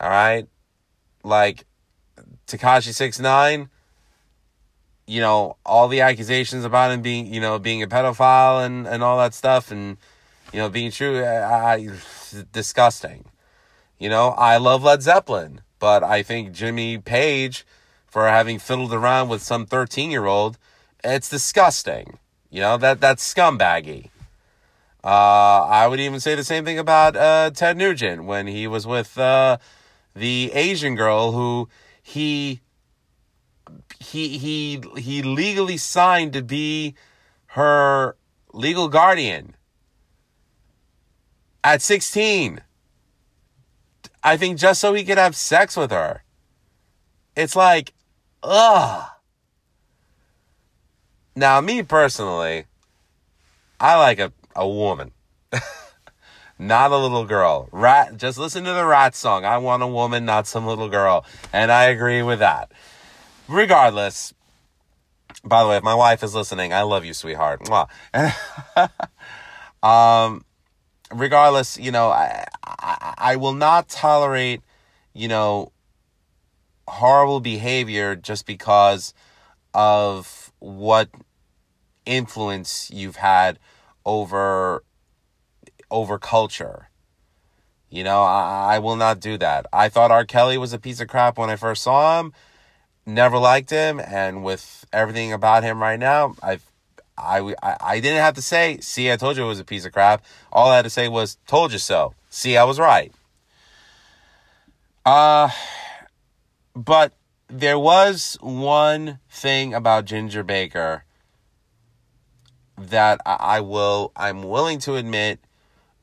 All 0.00 0.10
right? 0.10 0.46
Like, 1.24 1.64
Tekashi 2.46 2.94
Six 2.94 3.18
Nine, 3.18 3.68
you 5.06 5.20
know, 5.20 5.56
all 5.64 5.88
the 5.88 6.00
accusations 6.00 6.64
about 6.64 6.90
him 6.90 7.02
being, 7.02 7.32
you 7.32 7.40
know, 7.40 7.58
being 7.58 7.82
a 7.82 7.86
pedophile 7.86 8.64
and, 8.64 8.86
and 8.86 9.02
all 9.02 9.18
that 9.18 9.34
stuff 9.34 9.70
and, 9.70 9.96
you 10.52 10.58
know, 10.58 10.68
being 10.68 10.90
true, 10.90 11.22
I, 11.22 11.74
I, 11.74 11.88
disgusting. 12.52 13.24
You 13.98 14.08
know, 14.08 14.28
I 14.30 14.58
love 14.58 14.84
Led 14.84 15.02
Zeppelin, 15.02 15.62
but 15.78 16.02
I 16.02 16.22
think 16.22 16.52
Jimmy 16.52 16.98
Page, 16.98 17.66
for 18.06 18.28
having 18.28 18.58
fiddled 18.58 18.92
around 18.92 19.28
with 19.28 19.42
some 19.42 19.66
13 19.66 20.10
year 20.10 20.26
old, 20.26 20.58
it's 21.02 21.28
disgusting. 21.28 22.18
You 22.50 22.60
know, 22.60 22.76
that 22.78 23.00
that's 23.00 23.34
scumbaggy. 23.34 24.10
Uh, 25.04 25.64
I 25.68 25.86
would 25.86 26.00
even 26.00 26.20
say 26.20 26.34
the 26.34 26.44
same 26.44 26.64
thing 26.64 26.78
about 26.78 27.16
uh, 27.16 27.50
Ted 27.50 27.76
Nugent 27.76 28.24
when 28.24 28.46
he 28.46 28.66
was 28.66 28.86
with 28.86 29.16
uh, 29.16 29.58
the 30.14 30.50
Asian 30.52 30.96
girl 30.96 31.32
who 31.32 31.68
he 32.02 32.60
he 34.00 34.38
he 34.38 34.82
he 34.96 35.22
legally 35.22 35.76
signed 35.76 36.32
to 36.32 36.42
be 36.42 36.94
her 37.52 38.16
legal 38.52 38.88
guardian 38.88 39.54
at 41.62 41.82
16 41.82 42.62
i 44.22 44.36
think 44.36 44.58
just 44.58 44.80
so 44.80 44.94
he 44.94 45.04
could 45.04 45.18
have 45.18 45.36
sex 45.36 45.76
with 45.76 45.90
her. 45.90 46.22
It's 47.36 47.54
like 47.54 47.92
ugh. 48.42 49.08
Now 51.36 51.60
me 51.60 51.82
personally 51.82 52.64
i 53.80 53.96
like 53.96 54.18
a, 54.18 54.32
a 54.58 54.68
woman 54.68 55.12
not 56.58 56.90
a 56.90 56.96
little 56.96 57.24
girl. 57.24 57.68
Ratt, 57.72 58.16
just 58.16 58.38
listen 58.38 58.64
to 58.64 58.72
the 58.72 58.84
Ratt 58.84 59.14
song. 59.14 59.44
I 59.44 59.58
want 59.58 59.82
a 59.82 59.86
woman, 59.86 60.24
not 60.24 60.46
some 60.46 60.66
little 60.66 60.88
girl. 60.88 61.24
And 61.52 61.70
I 61.70 61.84
agree 61.84 62.22
with 62.22 62.40
that. 62.40 62.72
Regardless, 63.46 64.34
by 65.44 65.62
the 65.62 65.68
way, 65.68 65.76
if 65.76 65.82
my 65.82 65.94
wife 65.94 66.22
is 66.22 66.34
listening, 66.34 66.72
I 66.72 66.82
love 66.82 67.04
you, 67.04 67.14
sweetheart. 67.14 67.68
um, 69.82 70.44
regardless, 71.12 71.78
you 71.78 71.92
know, 71.92 72.08
I, 72.08 72.46
I, 72.64 73.14
I 73.16 73.36
will 73.36 73.54
not 73.54 73.88
tolerate, 73.88 74.60
you 75.14 75.28
know, 75.28 75.72
horrible 76.88 77.40
behavior 77.40 78.16
just 78.16 78.46
because 78.46 79.14
of 79.74 80.52
what 80.58 81.08
influence 82.04 82.90
you've 82.92 83.16
had 83.16 83.58
over 84.08 84.82
over 85.90 86.18
culture. 86.18 86.88
You 87.90 88.04
know, 88.04 88.22
I, 88.22 88.76
I 88.76 88.78
will 88.80 88.96
not 88.96 89.20
do 89.20 89.38
that. 89.38 89.66
I 89.72 89.88
thought 89.88 90.10
R. 90.10 90.24
Kelly 90.24 90.58
was 90.58 90.72
a 90.72 90.78
piece 90.78 91.00
of 91.00 91.08
crap 91.08 91.38
when 91.38 91.50
I 91.50 91.56
first 91.56 91.82
saw 91.82 92.20
him. 92.20 92.32
Never 93.06 93.38
liked 93.38 93.70
him, 93.70 94.00
and 94.00 94.44
with 94.44 94.84
everything 94.92 95.32
about 95.32 95.62
him 95.62 95.80
right 95.80 95.98
now, 95.98 96.34
I've 96.42 96.64
I, 97.16 97.54
I, 97.62 97.76
I 97.80 98.00
didn't 98.00 98.20
have 98.20 98.34
to 98.34 98.42
say, 98.42 98.78
see, 98.80 99.10
I 99.10 99.16
told 99.16 99.36
you 99.36 99.44
it 99.44 99.48
was 99.48 99.58
a 99.58 99.64
piece 99.64 99.84
of 99.84 99.92
crap. 99.92 100.24
All 100.52 100.70
I 100.70 100.76
had 100.76 100.82
to 100.82 100.90
say 100.90 101.08
was, 101.08 101.36
told 101.48 101.72
you 101.72 101.78
so. 101.78 102.14
See, 102.30 102.56
I 102.56 102.62
was 102.62 102.78
right. 102.78 103.12
Uh, 105.04 105.48
but 106.74 107.14
there 107.48 107.78
was 107.78 108.38
one 108.40 109.18
thing 109.28 109.74
about 109.74 110.04
Ginger 110.04 110.44
Baker 110.44 111.04
that 112.78 113.20
I, 113.26 113.60
will 113.60 114.12
I'm 114.16 114.42
willing 114.42 114.78
to 114.80 114.96
admit 114.96 115.40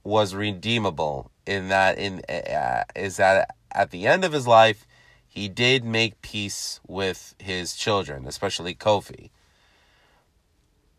was 0.04 0.36
redeemable 0.36 1.32
in 1.46 1.70
that 1.70 1.98
in 1.98 2.22
uh, 2.30 2.84
is 2.96 3.18
that 3.18 3.56
at 3.72 3.92
the 3.92 4.08
end 4.08 4.24
of 4.24 4.32
his 4.32 4.48
life 4.48 4.86
he 5.28 5.50
did 5.50 5.84
make 5.84 6.22
peace 6.22 6.80
with 6.88 7.36
his 7.40 7.76
children, 7.76 8.26
especially 8.26 8.74
Kofi. 8.74 9.32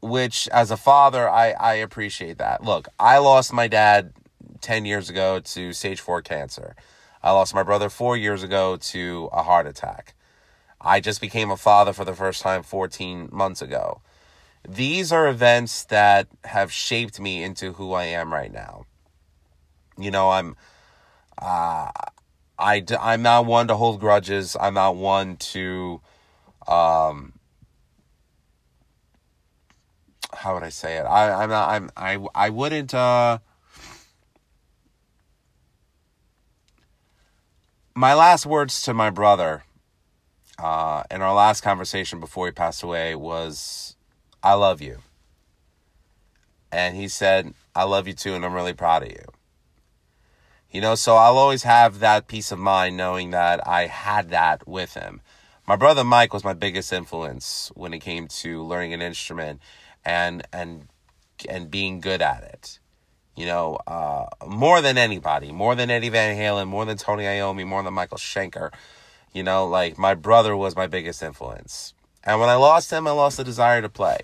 Which, 0.02 0.46
as 0.48 0.70
a 0.70 0.76
father, 0.76 1.28
I, 1.28 1.52
I 1.52 1.74
appreciate 1.76 2.36
that. 2.36 2.62
Look, 2.62 2.86
I 3.00 3.16
lost 3.16 3.54
my 3.54 3.66
dad 3.66 4.12
10 4.60 4.84
years 4.84 5.08
ago 5.08 5.40
to 5.40 5.72
stage 5.72 6.00
4 6.00 6.20
cancer. 6.20 6.76
I 7.22 7.30
lost 7.30 7.54
my 7.54 7.62
brother 7.62 7.88
four 7.88 8.16
years 8.16 8.42
ago 8.42 8.76
to 8.76 9.30
a 9.32 9.42
heart 9.42 9.66
attack. 9.66 10.14
I 10.80 11.00
just 11.00 11.20
became 11.20 11.50
a 11.50 11.56
father 11.56 11.92
for 11.92 12.04
the 12.04 12.14
first 12.14 12.42
time 12.42 12.62
14 12.62 13.30
months 13.32 13.62
ago. 13.62 14.00
These 14.68 15.12
are 15.12 15.28
events 15.28 15.84
that 15.84 16.28
have 16.44 16.72
shaped 16.72 17.20
me 17.20 17.42
into 17.42 17.74
who 17.74 17.92
I 17.92 18.04
am 18.04 18.32
right 18.32 18.52
now. 18.52 18.86
You 19.96 20.10
know, 20.10 20.30
I'm 20.30 20.56
uh, 21.40 21.90
I, 22.58 22.84
I'm 23.00 23.22
not 23.22 23.46
one 23.46 23.68
to 23.68 23.76
hold 23.76 24.00
grudges. 24.00 24.56
I'm 24.58 24.74
not 24.74 24.96
one 24.96 25.36
to, 25.36 26.00
um, 26.66 27.34
how 30.32 30.54
would 30.54 30.62
I 30.62 30.70
say 30.70 30.96
it? 30.96 31.02
I, 31.02 31.42
I'm 31.42 31.50
not, 31.50 31.68
I'm, 31.68 31.90
I, 31.96 32.26
I 32.34 32.50
wouldn't, 32.50 32.94
uh, 32.94 33.38
my 37.94 38.14
last 38.14 38.46
words 38.46 38.80
to 38.82 38.94
my 38.94 39.10
brother, 39.10 39.64
uh, 40.58 41.02
in 41.10 41.20
our 41.20 41.34
last 41.34 41.60
conversation 41.60 42.20
before 42.20 42.46
he 42.46 42.52
passed 42.52 42.82
away 42.82 43.14
was, 43.14 43.95
I 44.46 44.54
love 44.54 44.80
you. 44.80 44.98
And 46.70 46.94
he 46.94 47.08
said, 47.08 47.52
I 47.74 47.82
love 47.82 48.06
you 48.06 48.12
too, 48.12 48.34
and 48.34 48.44
I'm 48.44 48.54
really 48.54 48.74
proud 48.74 49.02
of 49.02 49.08
you. 49.08 49.24
You 50.70 50.80
know, 50.80 50.94
so 50.94 51.16
I'll 51.16 51.36
always 51.36 51.64
have 51.64 51.98
that 51.98 52.28
peace 52.28 52.52
of 52.52 52.60
mind 52.60 52.96
knowing 52.96 53.32
that 53.32 53.66
I 53.66 53.88
had 53.88 54.30
that 54.30 54.68
with 54.68 54.94
him. 54.94 55.20
My 55.66 55.74
brother 55.74 56.04
Mike 56.04 56.32
was 56.32 56.44
my 56.44 56.52
biggest 56.52 56.92
influence 56.92 57.72
when 57.74 57.92
it 57.92 57.98
came 57.98 58.28
to 58.28 58.62
learning 58.62 58.94
an 58.94 59.02
instrument 59.02 59.60
and 60.04 60.46
and 60.52 60.86
and 61.48 61.68
being 61.68 61.98
good 61.98 62.22
at 62.22 62.44
it. 62.44 62.78
You 63.34 63.46
know, 63.46 63.80
uh, 63.88 64.26
more 64.46 64.80
than 64.80 64.96
anybody, 64.96 65.50
more 65.50 65.74
than 65.74 65.90
Eddie 65.90 66.10
Van 66.10 66.36
Halen, 66.36 66.68
more 66.68 66.84
than 66.84 66.98
Tony 66.98 67.24
Iommi, 67.24 67.66
more 67.66 67.82
than 67.82 67.94
Michael 67.94 68.18
Schenker. 68.18 68.72
You 69.32 69.42
know, 69.42 69.66
like 69.66 69.98
my 69.98 70.14
brother 70.14 70.56
was 70.56 70.76
my 70.76 70.86
biggest 70.86 71.20
influence. 71.20 71.94
And 72.26 72.40
when 72.40 72.48
I 72.48 72.56
lost 72.56 72.90
him, 72.90 73.06
I 73.06 73.12
lost 73.12 73.36
the 73.36 73.44
desire 73.44 73.80
to 73.80 73.88
play. 73.88 74.18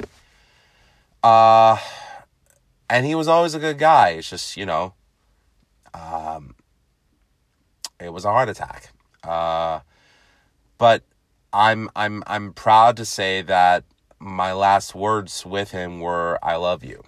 Uh, 1.22 1.78
and 2.90 3.06
he 3.06 3.14
was 3.14 3.28
always 3.28 3.54
a 3.54 3.60
good 3.60 3.78
guy. 3.78 4.10
It's 4.10 4.28
just, 4.28 4.56
you 4.56 4.66
know, 4.66 4.94
um, 5.94 6.56
it 8.00 8.12
was 8.12 8.24
a 8.24 8.30
heart 8.30 8.48
attack. 8.48 8.90
Uh, 9.22 9.80
but 10.78 11.04
I'm 11.52 11.88
I'm 11.94 12.24
I'm 12.26 12.52
proud 12.52 12.96
to 12.96 13.04
say 13.04 13.42
that 13.42 13.84
my 14.18 14.52
last 14.52 14.94
words 14.94 15.46
with 15.46 15.70
him 15.70 16.00
were 16.00 16.38
"I 16.42 16.56
love 16.56 16.82
you," 16.82 17.04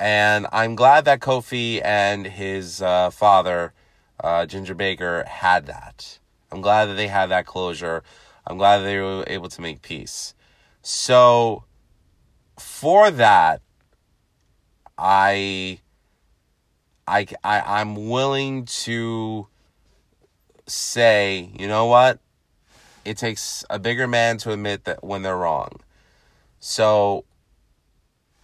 and 0.00 0.46
I'm 0.50 0.74
glad 0.74 1.04
that 1.04 1.20
Kofi 1.20 1.80
and 1.84 2.26
his 2.26 2.82
uh, 2.82 3.10
father, 3.10 3.74
uh, 4.22 4.46
Ginger 4.46 4.74
Baker, 4.74 5.24
had 5.24 5.66
that. 5.66 6.18
I'm 6.50 6.60
glad 6.60 6.86
that 6.86 6.94
they 6.94 7.08
had 7.08 7.26
that 7.26 7.46
closure. 7.46 8.02
I'm 8.46 8.58
glad 8.58 8.78
they 8.78 8.98
were 8.98 9.24
able 9.26 9.48
to 9.48 9.60
make 9.60 9.82
peace. 9.82 10.34
So, 10.82 11.64
for 12.58 13.10
that, 13.10 13.62
I 14.98 15.80
I, 17.06 17.26
I 17.42 17.80
I'm 17.80 18.08
willing 18.08 18.64
to 18.64 19.48
say, 20.66 21.50
you 21.58 21.68
know 21.68 21.86
what? 21.86 22.20
It 23.04 23.18
takes 23.18 23.64
a 23.68 23.78
bigger 23.78 24.06
man 24.06 24.38
to 24.38 24.52
admit 24.52 24.84
that 24.84 25.04
when 25.04 25.22
they're 25.22 25.36
wrong. 25.36 25.80
So, 26.58 27.24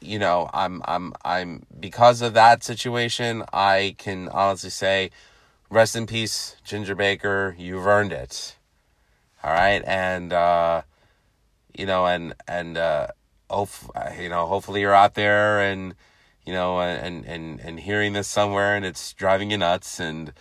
you 0.00 0.18
know, 0.18 0.50
I'm 0.52 0.82
I'm 0.84 1.14
I'm 1.24 1.64
because 1.78 2.20
of 2.20 2.34
that 2.34 2.62
situation, 2.62 3.42
I 3.52 3.94
can 3.98 4.28
honestly 4.28 4.70
say, 4.70 5.10
rest 5.70 5.96
in 5.96 6.06
peace, 6.06 6.56
Ginger 6.64 6.94
Baker. 6.94 7.54
You've 7.58 7.86
earned 7.86 8.12
it. 8.12 8.56
All 9.42 9.52
right, 9.52 9.82
and 9.86 10.32
uh, 10.32 10.82
you 11.76 11.86
know, 11.86 12.06
and 12.06 12.34
and 12.46 12.76
uh, 12.76 13.08
you 14.18 14.28
know, 14.28 14.46
hopefully 14.46 14.80
you're 14.80 14.94
out 14.94 15.14
there 15.14 15.60
and 15.60 15.94
you 16.50 16.52
know, 16.52 16.80
and, 16.80 17.24
and, 17.26 17.60
and 17.60 17.78
hearing 17.78 18.12
this 18.12 18.26
somewhere 18.26 18.74
and 18.74 18.84
it's 18.84 19.12
driving 19.12 19.50
you 19.50 19.58
nuts 19.58 20.00
and, 20.00 20.32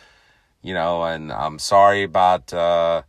you 0.62 0.74
know, 0.74 1.04
and 1.04 1.32
I'm 1.32 1.60
sorry 1.60 2.04
about, 2.04 2.54
uh, 2.54 3.04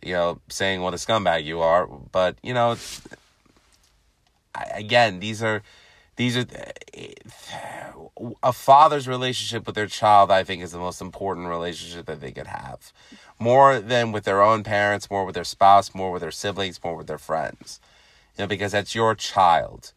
you 0.00 0.12
know, 0.12 0.40
saying 0.48 0.80
what 0.80 0.94
a 0.94 0.96
scumbag 0.96 1.44
you 1.44 1.60
are, 1.60 1.86
but, 1.88 2.36
you 2.42 2.54
know, 2.54 2.76
again, 4.72 5.20
these 5.20 5.42
are, 5.42 5.62
these 6.16 6.36
are, 6.36 6.46
a 8.42 8.52
father's 8.52 9.08
relationship 9.08 9.66
with 9.66 9.74
their 9.74 9.86
child, 9.86 10.30
I 10.30 10.44
think, 10.44 10.62
is 10.62 10.72
the 10.72 10.78
most 10.78 11.00
important 11.00 11.48
relationship 11.48 12.06
that 12.06 12.20
they 12.20 12.32
could 12.32 12.46
have. 12.46 12.92
More 13.38 13.80
than 13.80 14.12
with 14.12 14.24
their 14.24 14.42
own 14.42 14.62
parents, 14.62 15.10
more 15.10 15.24
with 15.24 15.34
their 15.34 15.44
spouse, 15.44 15.94
more 15.94 16.10
with 16.10 16.22
their 16.22 16.30
siblings, 16.30 16.82
more 16.82 16.96
with 16.96 17.06
their 17.06 17.18
friends. 17.18 17.80
You 18.36 18.44
know, 18.44 18.48
because 18.48 18.72
that's 18.72 18.94
your 18.94 19.14
child 19.14 19.92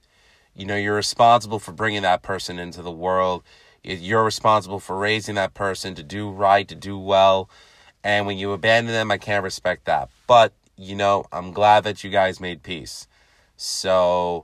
you 0.60 0.66
know, 0.66 0.76
you're 0.76 0.96
responsible 0.96 1.58
for 1.58 1.72
bringing 1.72 2.02
that 2.02 2.22
person 2.22 2.60
into 2.60 2.82
the 2.82 2.92
world. 2.92 3.44
You're 3.82 4.26
responsible 4.26 4.82
for 4.82 4.98
raising 4.98 5.36
that 5.36 5.54
person 5.54 5.96
to 5.96 6.04
do 6.04 6.30
right, 6.30 6.68
to 6.68 6.76
do 6.76 7.00
well. 7.00 7.50
And 8.04 8.28
when 8.28 8.38
you 8.38 8.52
abandon 8.52 8.94
them, 8.94 9.10
I 9.10 9.18
can't 9.18 9.42
respect 9.42 9.86
that. 9.86 10.10
But, 10.28 10.52
you 10.76 10.98
know, 10.98 11.26
I'm 11.32 11.54
glad 11.54 11.86
that 11.86 12.04
you 12.04 12.10
guys 12.10 12.42
made 12.42 12.62
peace. 12.62 13.08
So 13.56 14.44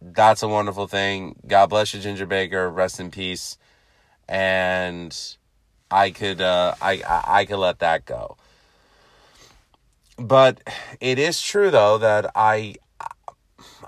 that's 0.00 0.42
a 0.44 0.48
wonderful 0.48 0.86
thing. 0.86 1.34
God 1.48 1.66
bless 1.66 1.92
you, 1.94 2.00
Ginger 2.00 2.26
Baker. 2.26 2.70
Rest 2.70 3.00
in 3.00 3.10
peace. 3.10 3.58
And 4.28 5.36
I 5.92 6.10
could 6.10 6.40
uh 6.40 6.74
I, 6.80 7.02
I, 7.06 7.24
I 7.40 7.44
could 7.44 7.58
let 7.58 7.78
that 7.80 8.06
go. 8.06 8.36
But 10.16 10.62
it 11.00 11.18
is 11.18 11.40
true 11.40 11.70
though 11.70 11.98
that 11.98 12.30
I 12.34 12.76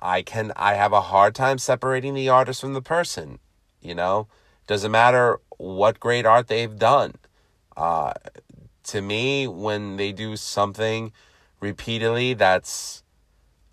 I 0.02 0.22
can 0.22 0.52
I 0.54 0.74
have 0.74 0.92
a 0.92 1.00
hard 1.00 1.34
time 1.34 1.58
separating 1.58 2.14
the 2.14 2.28
artist 2.28 2.60
from 2.60 2.74
the 2.74 2.82
person. 2.82 3.38
You 3.80 3.94
know, 3.94 4.28
doesn't 4.66 4.92
matter 4.92 5.40
what 5.56 5.98
great 5.98 6.26
art 6.26 6.48
they've 6.48 6.78
done. 6.78 7.14
Uh, 7.76 8.12
to 8.84 9.00
me, 9.00 9.46
when 9.46 9.96
they 9.96 10.12
do 10.12 10.36
something 10.36 11.12
repeatedly, 11.60 12.34
that's 12.34 13.02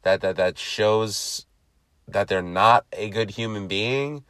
that 0.03 0.21
that 0.21 0.37
that 0.37 0.57
shows 0.57 1.45
that 2.07 2.27
they're 2.29 2.41
not 2.41 2.85
a 2.93 3.09
good 3.09 3.31
human 3.31 3.67
being. 3.67 4.23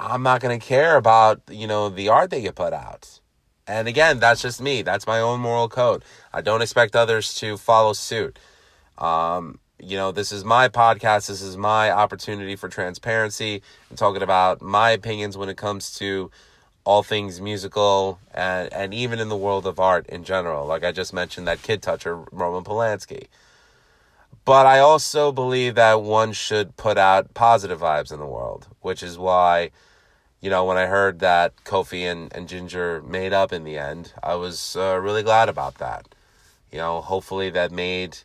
I'm 0.00 0.22
not 0.22 0.40
gonna 0.40 0.58
care 0.58 0.96
about 0.96 1.42
you 1.50 1.66
know 1.66 1.88
the 1.90 2.08
art 2.08 2.30
they 2.30 2.40
get 2.40 2.54
put 2.54 2.72
out. 2.72 3.20
And 3.66 3.86
again, 3.86 4.18
that's 4.18 4.42
just 4.42 4.60
me. 4.60 4.82
That's 4.82 5.06
my 5.06 5.20
own 5.20 5.40
moral 5.40 5.68
code. 5.68 6.04
I 6.32 6.40
don't 6.40 6.62
expect 6.62 6.96
others 6.96 7.34
to 7.36 7.56
follow 7.56 7.92
suit. 7.92 8.38
Um, 8.98 9.60
you 9.78 9.96
know, 9.96 10.10
this 10.10 10.32
is 10.32 10.44
my 10.44 10.68
podcast. 10.68 11.28
This 11.28 11.40
is 11.40 11.56
my 11.56 11.90
opportunity 11.90 12.56
for 12.56 12.68
transparency 12.68 13.62
and 13.88 13.98
talking 13.98 14.22
about 14.22 14.60
my 14.60 14.90
opinions 14.90 15.36
when 15.36 15.48
it 15.48 15.56
comes 15.56 15.92
to 15.98 16.30
all 16.84 17.02
things 17.02 17.40
musical 17.40 18.18
and, 18.34 18.72
and 18.72 18.92
even 18.92 19.18
in 19.18 19.28
the 19.28 19.36
world 19.36 19.66
of 19.66 19.78
art 19.78 20.06
in 20.08 20.24
general. 20.24 20.66
Like 20.66 20.82
I 20.82 20.92
just 20.92 21.12
mentioned, 21.12 21.46
that 21.46 21.62
kid 21.62 21.82
toucher, 21.82 22.24
Roman 22.32 22.64
Polanski. 22.64 23.26
But 24.44 24.66
I 24.66 24.78
also 24.80 25.30
believe 25.30 25.74
that 25.76 26.02
one 26.02 26.32
should 26.32 26.76
put 26.76 26.98
out 26.98 27.34
positive 27.34 27.80
vibes 27.80 28.12
in 28.12 28.18
the 28.18 28.26
world, 28.26 28.66
which 28.80 29.02
is 29.02 29.18
why, 29.18 29.70
you 30.40 30.48
know, 30.48 30.64
when 30.64 30.78
I 30.78 30.86
heard 30.86 31.18
that 31.20 31.52
Kofi 31.64 32.10
and, 32.10 32.32
and 32.34 32.48
Ginger 32.48 33.02
made 33.02 33.32
up 33.32 33.52
in 33.52 33.64
the 33.64 33.76
end, 33.76 34.14
I 34.22 34.34
was 34.36 34.74
uh, 34.74 34.98
really 35.00 35.22
glad 35.22 35.48
about 35.48 35.76
that. 35.76 36.14
You 36.72 36.78
know, 36.78 37.02
hopefully 37.02 37.50
that 37.50 37.70
made 37.70 38.18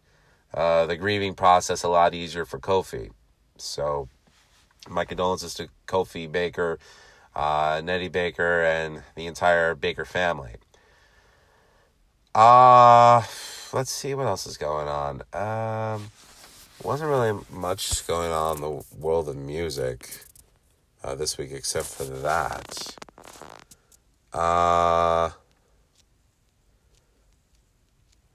uh, 0.53 0.85
the 0.85 0.95
grieving 0.95 1.33
process 1.33 1.83
a 1.83 1.89
lot 1.89 2.13
easier 2.13 2.45
for 2.45 2.59
Kofi. 2.59 3.11
So, 3.57 4.07
my 4.87 5.03
condolences 5.03 5.53
to 5.55 5.67
Kofi 5.87 6.31
Baker, 6.31 6.79
uh, 7.35 7.81
Nettie 7.83 8.07
Baker, 8.07 8.63
and 8.63 9.03
the 9.15 9.25
entire 9.25 9.75
Baker 9.75 10.05
family. 10.05 10.55
Uh, 12.33 13.23
let's 13.73 13.91
see 13.91 14.13
what 14.13 14.27
else 14.27 14.45
is 14.45 14.57
going 14.57 14.87
on. 14.87 15.21
Um, 15.33 16.11
wasn't 16.83 17.09
really 17.09 17.39
much 17.51 18.05
going 18.07 18.31
on 18.31 18.57
in 18.57 18.61
the 18.61 18.83
world 18.97 19.27
of 19.27 19.35
music 19.35 20.24
uh, 21.05 21.13
this 21.15 21.37
week 21.37 21.51
except 21.51 21.85
for 21.85 22.03
that. 22.03 22.95
Uh, 24.33 25.29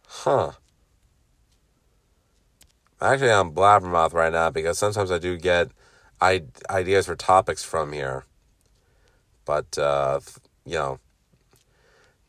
huh. 0.06 0.52
Actually, 3.00 3.32
I'm 3.32 3.52
blabbermouth 3.52 4.12
right 4.12 4.32
now 4.32 4.50
because 4.50 4.78
sometimes 4.78 5.10
I 5.10 5.18
do 5.18 5.36
get 5.36 5.70
I- 6.20 6.44
ideas 6.68 7.06
for 7.06 7.16
topics 7.16 7.64
from 7.64 7.92
here. 7.92 8.24
But, 9.44 9.76
uh, 9.76 10.20
you 10.64 10.74
know, 10.74 11.00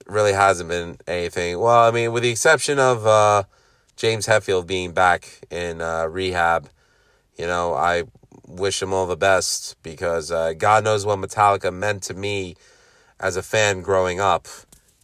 really 0.07 0.33
hasn't 0.33 0.69
been 0.69 0.97
anything. 1.07 1.59
Well, 1.59 1.87
I 1.87 1.91
mean, 1.91 2.11
with 2.13 2.23
the 2.23 2.29
exception 2.29 2.79
of 2.79 3.05
uh, 3.05 3.43
James 3.95 4.25
Hetfield 4.25 4.65
being 4.65 4.91
back 4.91 5.41
in 5.51 5.81
uh, 5.81 6.05
rehab, 6.05 6.69
you 7.37 7.45
know, 7.45 7.73
I 7.75 8.05
wish 8.51 8.81
him 8.81 8.93
all 8.93 9.07
the 9.07 9.17
best 9.17 9.75
because 9.83 10.31
uh, 10.31 10.53
God 10.53 10.83
knows 10.83 11.05
what 11.05 11.19
Metallica 11.19 11.73
meant 11.73 12.03
to 12.03 12.13
me 12.13 12.55
as 13.19 13.37
a 13.37 13.43
fan 13.43 13.81
growing 13.81 14.19
up. 14.19 14.47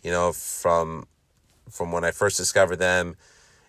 You 0.03 0.11
know, 0.11 0.31
from 0.31 1.07
from 1.69 1.91
when 1.91 2.03
I 2.03 2.11
first 2.11 2.37
discovered 2.37 2.77
them 2.77 3.15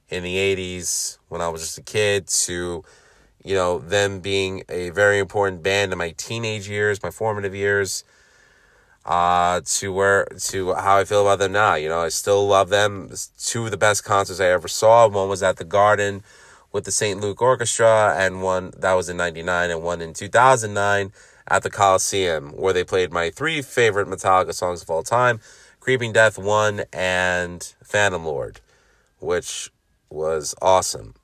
in 0.08 0.22
the 0.22 0.36
'80s 0.36 1.18
when 1.28 1.40
I 1.40 1.48
was 1.48 1.62
just 1.62 1.78
a 1.78 1.82
kid 1.82 2.26
to 2.28 2.84
you 3.44 3.54
know 3.54 3.78
them 3.78 4.20
being 4.20 4.62
a 4.68 4.90
very 4.90 5.18
important 5.18 5.62
band 5.62 5.92
in 5.92 5.98
my 5.98 6.10
teenage 6.10 6.68
years, 6.68 7.02
my 7.02 7.10
formative 7.10 7.54
years. 7.54 8.04
Uh, 9.04 9.62
to 9.64 9.90
where 9.90 10.26
to 10.38 10.74
how 10.74 10.98
I 10.98 11.04
feel 11.04 11.22
about 11.22 11.38
them 11.38 11.52
now. 11.52 11.76
You 11.76 11.88
know, 11.88 12.00
I 12.00 12.10
still 12.10 12.46
love 12.46 12.68
them. 12.68 13.08
It's 13.10 13.28
two 13.28 13.64
of 13.64 13.70
the 13.70 13.78
best 13.78 14.04
concerts 14.04 14.38
I 14.38 14.48
ever 14.48 14.68
saw. 14.68 15.08
One 15.08 15.30
was 15.30 15.42
at 15.42 15.56
the 15.56 15.64
Garden 15.64 16.22
with 16.72 16.84
the 16.84 16.92
St. 16.92 17.20
Luke 17.20 17.40
Orchestra, 17.40 18.14
and 18.16 18.42
one 18.42 18.72
that 18.78 18.94
was 18.94 19.08
in 19.08 19.16
'99, 19.16 19.70
and 19.70 19.82
one 19.82 20.00
in 20.00 20.12
2009 20.12 21.12
at 21.50 21.62
the 21.62 21.70
Coliseum, 21.70 22.50
where 22.50 22.72
they 22.72 22.84
played 22.84 23.12
my 23.12 23.30
three 23.30 23.62
favorite 23.62 24.08
Metallica 24.08 24.54
songs 24.54 24.82
of 24.82 24.90
all 24.90 25.02
time: 25.02 25.40
"Creeping 25.80 26.12
Death" 26.12 26.38
one 26.38 26.84
and 26.92 27.74
"Phantom 27.82 28.24
Lord," 28.24 28.60
which 29.18 29.70
was 30.10 30.54
awesome. 30.62 31.14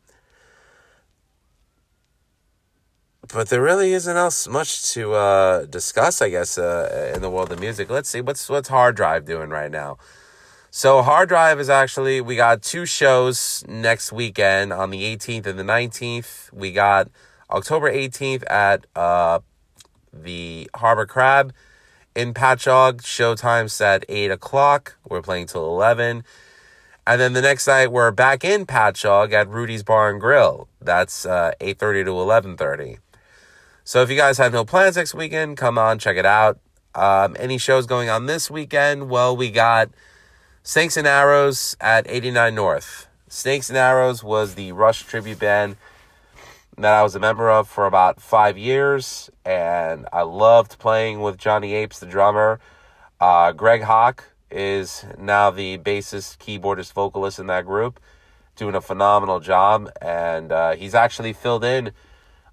but 3.32 3.48
there 3.48 3.62
really 3.62 3.92
isn't 3.92 4.16
else 4.16 4.46
much 4.46 4.92
to 4.92 5.14
uh, 5.14 5.64
discuss, 5.66 6.20
I 6.20 6.28
guess, 6.28 6.58
uh, 6.58 7.12
in 7.14 7.22
the 7.22 7.30
world 7.30 7.52
of 7.52 7.60
music. 7.60 7.90
Let's 7.90 8.08
see 8.08 8.20
what's 8.20 8.48
what's 8.48 8.68
Hard 8.68 8.96
Drive 8.96 9.24
doing 9.24 9.50
right 9.50 9.70
now. 9.70 9.98
So 10.76 11.02
Hard 11.02 11.28
Drive 11.28 11.60
is 11.60 11.70
actually 11.70 12.20
we 12.20 12.34
got 12.34 12.60
two 12.60 12.84
shows 12.84 13.64
next 13.68 14.10
weekend 14.10 14.72
on 14.72 14.90
the 14.90 15.04
18th 15.04 15.46
and 15.46 15.56
the 15.56 15.62
19th. 15.62 16.52
We 16.52 16.72
got 16.72 17.08
October 17.48 17.92
18th 17.92 18.42
at 18.50 18.84
uh, 18.96 19.38
the 20.12 20.68
Harbor 20.74 21.06
Crab 21.06 21.52
in 22.16 22.34
Patchogue. 22.34 23.02
Showtime's 23.02 23.80
at 23.80 24.04
eight 24.08 24.32
o'clock. 24.32 24.96
We're 25.08 25.22
playing 25.22 25.46
till 25.46 25.64
11. 25.64 26.24
And 27.06 27.20
then 27.20 27.34
the 27.34 27.42
next 27.42 27.68
night 27.68 27.92
we're 27.92 28.10
back 28.10 28.44
in 28.44 28.66
Patchogue 28.66 29.32
at 29.32 29.48
Rudy's 29.48 29.84
Bar 29.84 30.10
and 30.10 30.20
Grill. 30.20 30.66
That's 30.80 31.24
uh, 31.24 31.52
8.30 31.60 32.06
to 32.06 32.10
11.30. 32.10 32.98
So 33.84 34.02
if 34.02 34.10
you 34.10 34.16
guys 34.16 34.38
have 34.38 34.52
no 34.52 34.64
plans 34.64 34.96
next 34.96 35.14
weekend, 35.14 35.56
come 35.56 35.78
on, 35.78 36.00
check 36.00 36.16
it 36.16 36.26
out. 36.26 36.58
Um, 36.96 37.36
any 37.38 37.58
shows 37.58 37.86
going 37.86 38.10
on 38.10 38.26
this 38.26 38.50
weekend? 38.50 39.08
Well, 39.08 39.36
we 39.36 39.52
got 39.52 39.90
Snakes 40.66 40.96
and 40.96 41.06
Arrows 41.06 41.76
at 41.78 42.06
89 42.08 42.54
North. 42.54 43.06
Snakes 43.28 43.68
and 43.68 43.76
Arrows 43.76 44.24
was 44.24 44.54
the 44.54 44.72
Rush 44.72 45.02
tribute 45.02 45.38
band 45.38 45.76
that 46.78 46.94
I 46.94 47.02
was 47.02 47.14
a 47.14 47.20
member 47.20 47.50
of 47.50 47.68
for 47.68 47.84
about 47.84 48.18
five 48.18 48.56
years, 48.56 49.28
and 49.44 50.08
I 50.10 50.22
loved 50.22 50.78
playing 50.78 51.20
with 51.20 51.36
Johnny 51.36 51.74
Apes, 51.74 51.98
the 51.98 52.06
drummer. 52.06 52.60
Uh, 53.20 53.52
Greg 53.52 53.82
Hawk 53.82 54.24
is 54.50 55.04
now 55.18 55.50
the 55.50 55.76
bassist, 55.76 56.38
keyboardist, 56.38 56.94
vocalist 56.94 57.38
in 57.38 57.46
that 57.48 57.66
group, 57.66 58.00
doing 58.56 58.74
a 58.74 58.80
phenomenal 58.80 59.40
job, 59.40 59.90
and 60.00 60.50
uh, 60.50 60.76
he's 60.76 60.94
actually 60.94 61.34
filled 61.34 61.62
in 61.62 61.92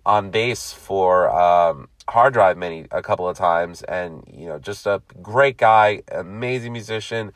on 0.06 0.32
bass 0.32 0.74
for 0.74 1.34
um, 1.34 1.88
Hard 2.10 2.34
Drive 2.34 2.58
many 2.58 2.88
a 2.92 3.02
couple 3.02 3.30
of 3.30 3.38
times, 3.38 3.84
and 3.84 4.22
you 4.30 4.48
know, 4.48 4.60
just 4.60 4.86
a 4.86 5.02
great 5.22 5.56
guy, 5.56 6.02
amazing 6.12 6.74
musician. 6.74 7.32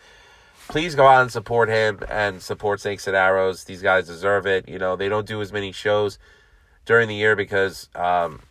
Please 0.68 0.96
go 0.96 1.08
out 1.08 1.22
and 1.22 1.32
support 1.32 1.70
him 1.70 2.00
and 2.10 2.42
support 2.42 2.82
Snakes 2.82 3.08
and 3.08 3.16
Arrows. 3.16 3.64
These 3.64 3.82
guys 3.82 4.08
deserve 4.08 4.46
it. 4.46 4.68
You 4.68 4.80
know, 4.80 4.96
they 4.96 5.10
don't 5.10 5.28
do 5.28 5.42
as 5.42 5.54
many 5.54 5.72
shows 5.72 6.18
during 6.86 7.08
the 7.08 7.16
year 7.16 7.36
because, 7.36 7.90
um, 7.96 8.42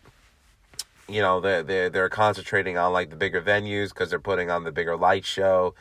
you 1.07 1.21
know, 1.21 1.39
they're, 1.39 1.63
they're, 1.63 1.89
they're 1.89 2.09
concentrating 2.09 2.77
on 2.77 2.93
like 2.93 3.09
the 3.09 3.15
bigger 3.15 3.41
venues 3.41 3.89
because 3.89 4.09
they're 4.09 4.19
putting 4.19 4.49
on 4.49 4.63
the 4.63 4.71
bigger 4.71 4.95
light 4.97 5.25
show 5.25 5.75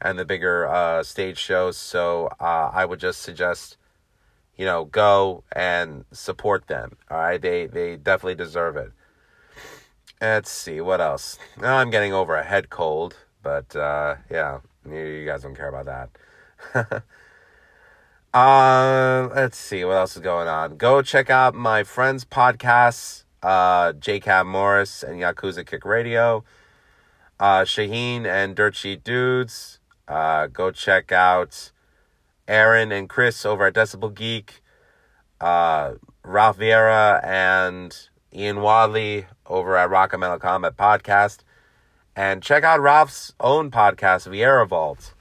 and 0.00 0.18
the 0.18 0.24
bigger 0.24 0.66
uh, 0.66 1.02
stage 1.02 1.38
shows. 1.38 1.76
So 1.76 2.30
uh, 2.40 2.70
I 2.72 2.84
would 2.84 3.00
just 3.00 3.22
suggest 3.22 3.76
you 4.56 4.64
know, 4.64 4.86
go 4.86 5.44
and 5.52 6.04
support 6.12 6.66
them. 6.66 6.96
All 7.10 7.18
right, 7.18 7.40
they 7.40 7.66
they 7.66 7.96
definitely 7.96 8.34
deserve 8.34 8.76
it. 8.76 8.92
Let's 10.20 10.50
see 10.50 10.80
what 10.80 11.00
else. 11.00 11.38
Now 11.60 11.76
I'm 11.76 11.90
getting 11.90 12.12
over 12.12 12.36
a 12.36 12.44
head 12.44 12.70
cold, 12.70 13.16
but 13.42 13.76
uh, 13.76 14.16
yeah, 14.30 14.60
you 14.92 15.26
guys 15.26 15.42
don't 15.42 15.54
care 15.54 15.68
about 15.68 16.10
that. 16.74 17.02
uh, 18.34 19.28
let's 19.34 19.56
see 19.56 19.84
what 19.84 19.94
else 19.96 20.16
is 20.16 20.22
going 20.22 20.48
on. 20.48 20.76
Go 20.76 21.02
check 21.02 21.30
out 21.30 21.54
my 21.54 21.82
friends' 21.82 22.24
podcasts, 22.24 23.24
uh, 23.42 23.92
Morris 24.44 25.02
and 25.02 25.20
Yakuza 25.20 25.66
Kick 25.66 25.84
Radio, 25.84 26.44
uh, 27.40 27.62
Shaheen 27.62 28.26
and 28.26 28.54
Dirt 28.54 28.74
Sheet 28.74 29.04
Dudes. 29.04 29.80
Uh, 30.08 30.46
go 30.46 30.70
check 30.70 31.10
out 31.12 31.72
Aaron 32.46 32.92
and 32.92 33.08
Chris 33.08 33.44
over 33.44 33.66
at 33.66 33.74
Decibel 33.74 34.14
Geek, 34.14 34.62
uh, 35.40 35.94
Ralph 36.22 36.58
Vieira 36.58 37.24
and 37.24 38.08
Ian 38.32 38.60
Wadley 38.60 39.26
over 39.46 39.76
at 39.76 39.90
Rock 39.90 40.12
and 40.12 40.20
Metal 40.20 40.38
Combat 40.38 40.76
Podcast. 40.76 41.38
And 42.16 42.42
check 42.42 42.64
out 42.64 42.80
Ralph's 42.80 43.34
own 43.38 43.70
podcast, 43.70 44.26
Vieira 44.26 44.66
Vault, 44.66 45.12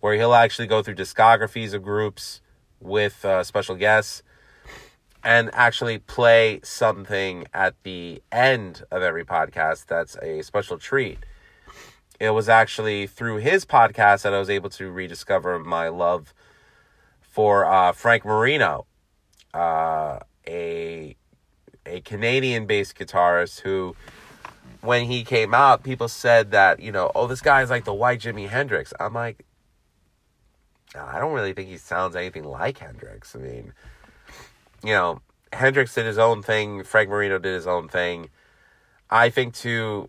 where 0.00 0.14
he'll 0.14 0.34
actually 0.34 0.66
go 0.66 0.82
through 0.82 0.96
discographies 0.96 1.72
of 1.72 1.84
groups 1.84 2.40
with 2.80 3.24
uh, 3.24 3.44
special 3.44 3.76
guests 3.76 4.24
and 5.22 5.50
actually 5.52 5.98
play 5.98 6.60
something 6.64 7.46
at 7.54 7.74
the 7.84 8.22
end 8.32 8.82
of 8.90 9.02
every 9.02 9.24
podcast 9.24 9.86
that's 9.86 10.16
a 10.16 10.42
special 10.42 10.78
treat. 10.78 11.18
It 12.18 12.30
was 12.30 12.48
actually 12.48 13.06
through 13.06 13.36
his 13.36 13.64
podcast 13.64 14.22
that 14.22 14.34
I 14.34 14.38
was 14.38 14.50
able 14.50 14.70
to 14.70 14.90
rediscover 14.90 15.58
my 15.58 15.88
love 15.88 16.34
for 17.20 17.64
uh, 17.64 17.92
Frank 17.92 18.24
Marino, 18.24 18.86
uh, 19.54 20.18
a 20.46 21.16
a 21.86 22.00
Canadian 22.02 22.66
based 22.66 22.96
guitarist 22.96 23.60
who, 23.60 23.96
when 24.82 25.06
he 25.06 25.24
came 25.24 25.54
out, 25.54 25.82
people 25.82 26.08
said 26.08 26.50
that 26.52 26.80
you 26.80 26.92
know, 26.92 27.10
oh, 27.14 27.26
this 27.26 27.40
guy 27.40 27.62
is 27.62 27.70
like 27.70 27.84
the 27.84 27.94
white 27.94 28.20
Jimi 28.20 28.48
Hendrix. 28.48 28.92
I'm 28.98 29.14
like, 29.14 29.44
I 30.94 31.18
don't 31.18 31.32
really 31.32 31.52
think 31.52 31.68
he 31.68 31.76
sounds 31.76 32.16
anything 32.16 32.44
like 32.44 32.78
Hendrix. 32.78 33.36
I 33.36 33.38
mean, 33.38 33.72
you 34.82 34.92
know, 34.92 35.20
Hendrix 35.52 35.94
did 35.94 36.06
his 36.06 36.18
own 36.18 36.42
thing. 36.42 36.84
Frank 36.84 37.08
Marino 37.10 37.38
did 37.38 37.54
his 37.54 37.66
own 37.66 37.88
thing. 37.88 38.30
I 39.10 39.30
think 39.30 39.54
to 39.56 40.08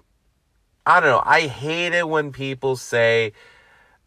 I 0.86 1.00
don't 1.00 1.10
know. 1.10 1.24
I 1.24 1.42
hate 1.42 1.94
it 1.94 2.10
when 2.10 2.32
people 2.32 2.76
say 2.76 3.34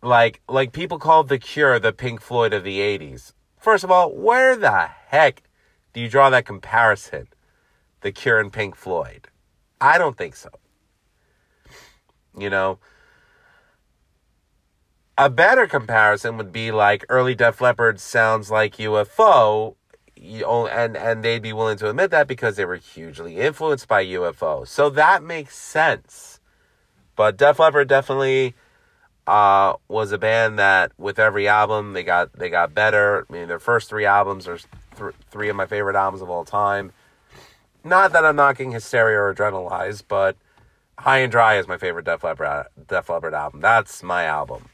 like 0.03 0.41
like 0.49 0.73
people 0.73 0.99
call 0.99 1.25
The 1.25 1.39
Cure 1.39 1.79
the 1.79 1.93
Pink 1.93 2.21
Floyd 2.21 2.53
of 2.53 2.65
the 2.65 2.81
80s. 2.81 3.33
First 3.59 3.85
of 3.85 3.91
all, 3.91 4.13
where 4.13 4.57
the 4.57 4.89
heck 5.09 5.43
do 5.93 6.01
you 6.01 6.09
draw 6.09 6.31
that 6.31 6.45
comparison? 6.45 7.29
The 8.01 8.13
Cure 8.13 8.41
and 8.41 8.53
Pink 8.53 8.75
Floyd. 8.75 9.29
I 9.85 9.99
don't 9.99 10.17
think 10.17 10.35
so. 10.35 10.49
You 12.39 12.49
know, 12.49 12.79
a 15.19 15.29
better 15.29 15.67
comparison 15.67 16.39
would 16.39 16.53
be 16.53 16.73
like 16.73 17.05
early 17.11 17.35
Def 17.35 17.61
Leppard 17.61 18.01
sounds 18.01 18.51
like 18.51 18.79
UFO, 18.79 19.77
and 20.17 20.97
and 20.97 21.23
they'd 21.23 21.43
be 21.43 21.53
willing 21.53 21.77
to 21.79 21.91
admit 21.91 22.11
that 22.13 22.27
because 22.27 22.57
they 22.57 22.65
were 22.65 22.77
hugely 22.77 23.37
influenced 23.37 23.87
by 23.87 24.05
UFO. 24.07 24.67
So 24.67 24.89
that 24.89 25.23
makes 25.23 25.55
sense. 25.55 26.41
But 27.15 27.37
Def 27.37 27.59
Leppard 27.59 27.87
definitely 27.87 28.55
uh, 29.27 29.75
was 29.87 30.13
a 30.13 30.19
band 30.19 30.59
that 30.59 30.93
with 30.97 31.19
every 31.19 31.47
album 31.47 31.93
they 31.93 32.05
got 32.05 32.33
they 32.33 32.49
got 32.49 32.75
better. 32.75 33.27
I 33.29 33.33
mean, 33.33 33.49
their 33.49 33.61
first 33.61 33.91
three 33.91 34.07
albums 34.07 34.49
are 34.49 34.59
th- 34.97 35.15
three 35.31 35.51
of 35.51 35.57
my 35.57 35.67
favorite 35.67 35.95
albums 35.95 36.23
of 36.23 36.31
all 36.31 36.47
time. 36.47 36.93
Not 37.85 38.13
that 38.13 38.25
I'm 38.25 38.37
knocking 38.37 38.73
Hysteria 38.73 39.19
or 39.19 39.35
Adrenalize, 39.35 40.03
but 40.07 40.37
High 40.99 41.19
and 41.19 41.31
Dry 41.31 41.59
is 41.59 41.69
my 41.69 41.77
favorite 41.77 42.07
Def 42.07 42.25
Leppard 42.25 42.67
Def 42.89 43.11
Leppard 43.11 43.35
album. 43.35 43.61
That's 43.61 44.03
my 44.03 44.25
album. 44.25 44.71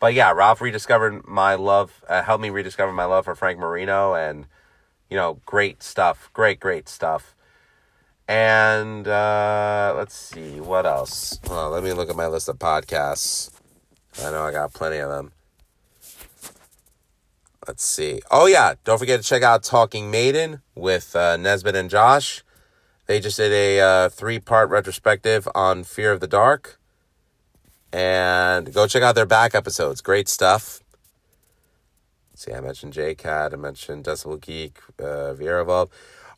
But 0.00 0.14
yeah, 0.14 0.32
Ralph 0.32 0.60
rediscovered 0.60 1.28
my 1.28 1.54
love, 1.54 2.02
uh, 2.08 2.22
helped 2.22 2.42
me 2.42 2.50
rediscover 2.50 2.92
my 2.92 3.04
love 3.04 3.26
for 3.26 3.34
Frank 3.34 3.58
Marino, 3.58 4.14
and 4.14 4.46
you 5.10 5.16
know, 5.16 5.38
great 5.44 5.82
stuff, 5.82 6.30
great, 6.32 6.58
great 6.58 6.88
stuff. 6.88 7.36
And 8.26 9.06
uh, 9.06 9.92
let's 9.94 10.14
see, 10.14 10.60
what 10.60 10.86
else? 10.86 11.38
Let 11.48 11.84
me 11.84 11.92
look 11.92 12.08
at 12.08 12.16
my 12.16 12.26
list 12.26 12.48
of 12.48 12.58
podcasts. 12.58 13.50
I 14.22 14.30
know 14.30 14.44
I 14.44 14.52
got 14.52 14.72
plenty 14.72 14.98
of 14.98 15.10
them. 15.10 15.32
Let's 17.66 17.84
see. 17.84 18.20
Oh 18.30 18.46
yeah, 18.46 18.74
don't 18.84 18.98
forget 18.98 19.20
to 19.20 19.26
check 19.26 19.42
out 19.42 19.62
Talking 19.62 20.10
Maiden 20.10 20.62
with 20.74 21.14
uh, 21.14 21.36
Nesbitt 21.36 21.76
and 21.76 21.90
Josh. 21.90 22.42
They 23.06 23.20
just 23.20 23.36
did 23.36 23.52
a 23.52 23.80
uh, 23.80 24.08
three-part 24.08 24.70
retrospective 24.70 25.48
on 25.54 25.84
Fear 25.84 26.12
of 26.12 26.20
the 26.20 26.26
Dark, 26.26 26.78
and 27.92 28.72
go 28.72 28.86
check 28.86 29.02
out 29.02 29.14
their 29.14 29.26
back 29.26 29.54
episodes. 29.54 30.00
Great 30.00 30.28
stuff. 30.28 30.82
see, 32.34 32.52
I 32.52 32.60
mentioned 32.60 32.92
JCat, 32.94 33.52
I 33.52 33.56
mentioned 33.56 34.04
Decibel 34.04 34.40
Geek, 34.40 34.78
uh. 35.00 35.86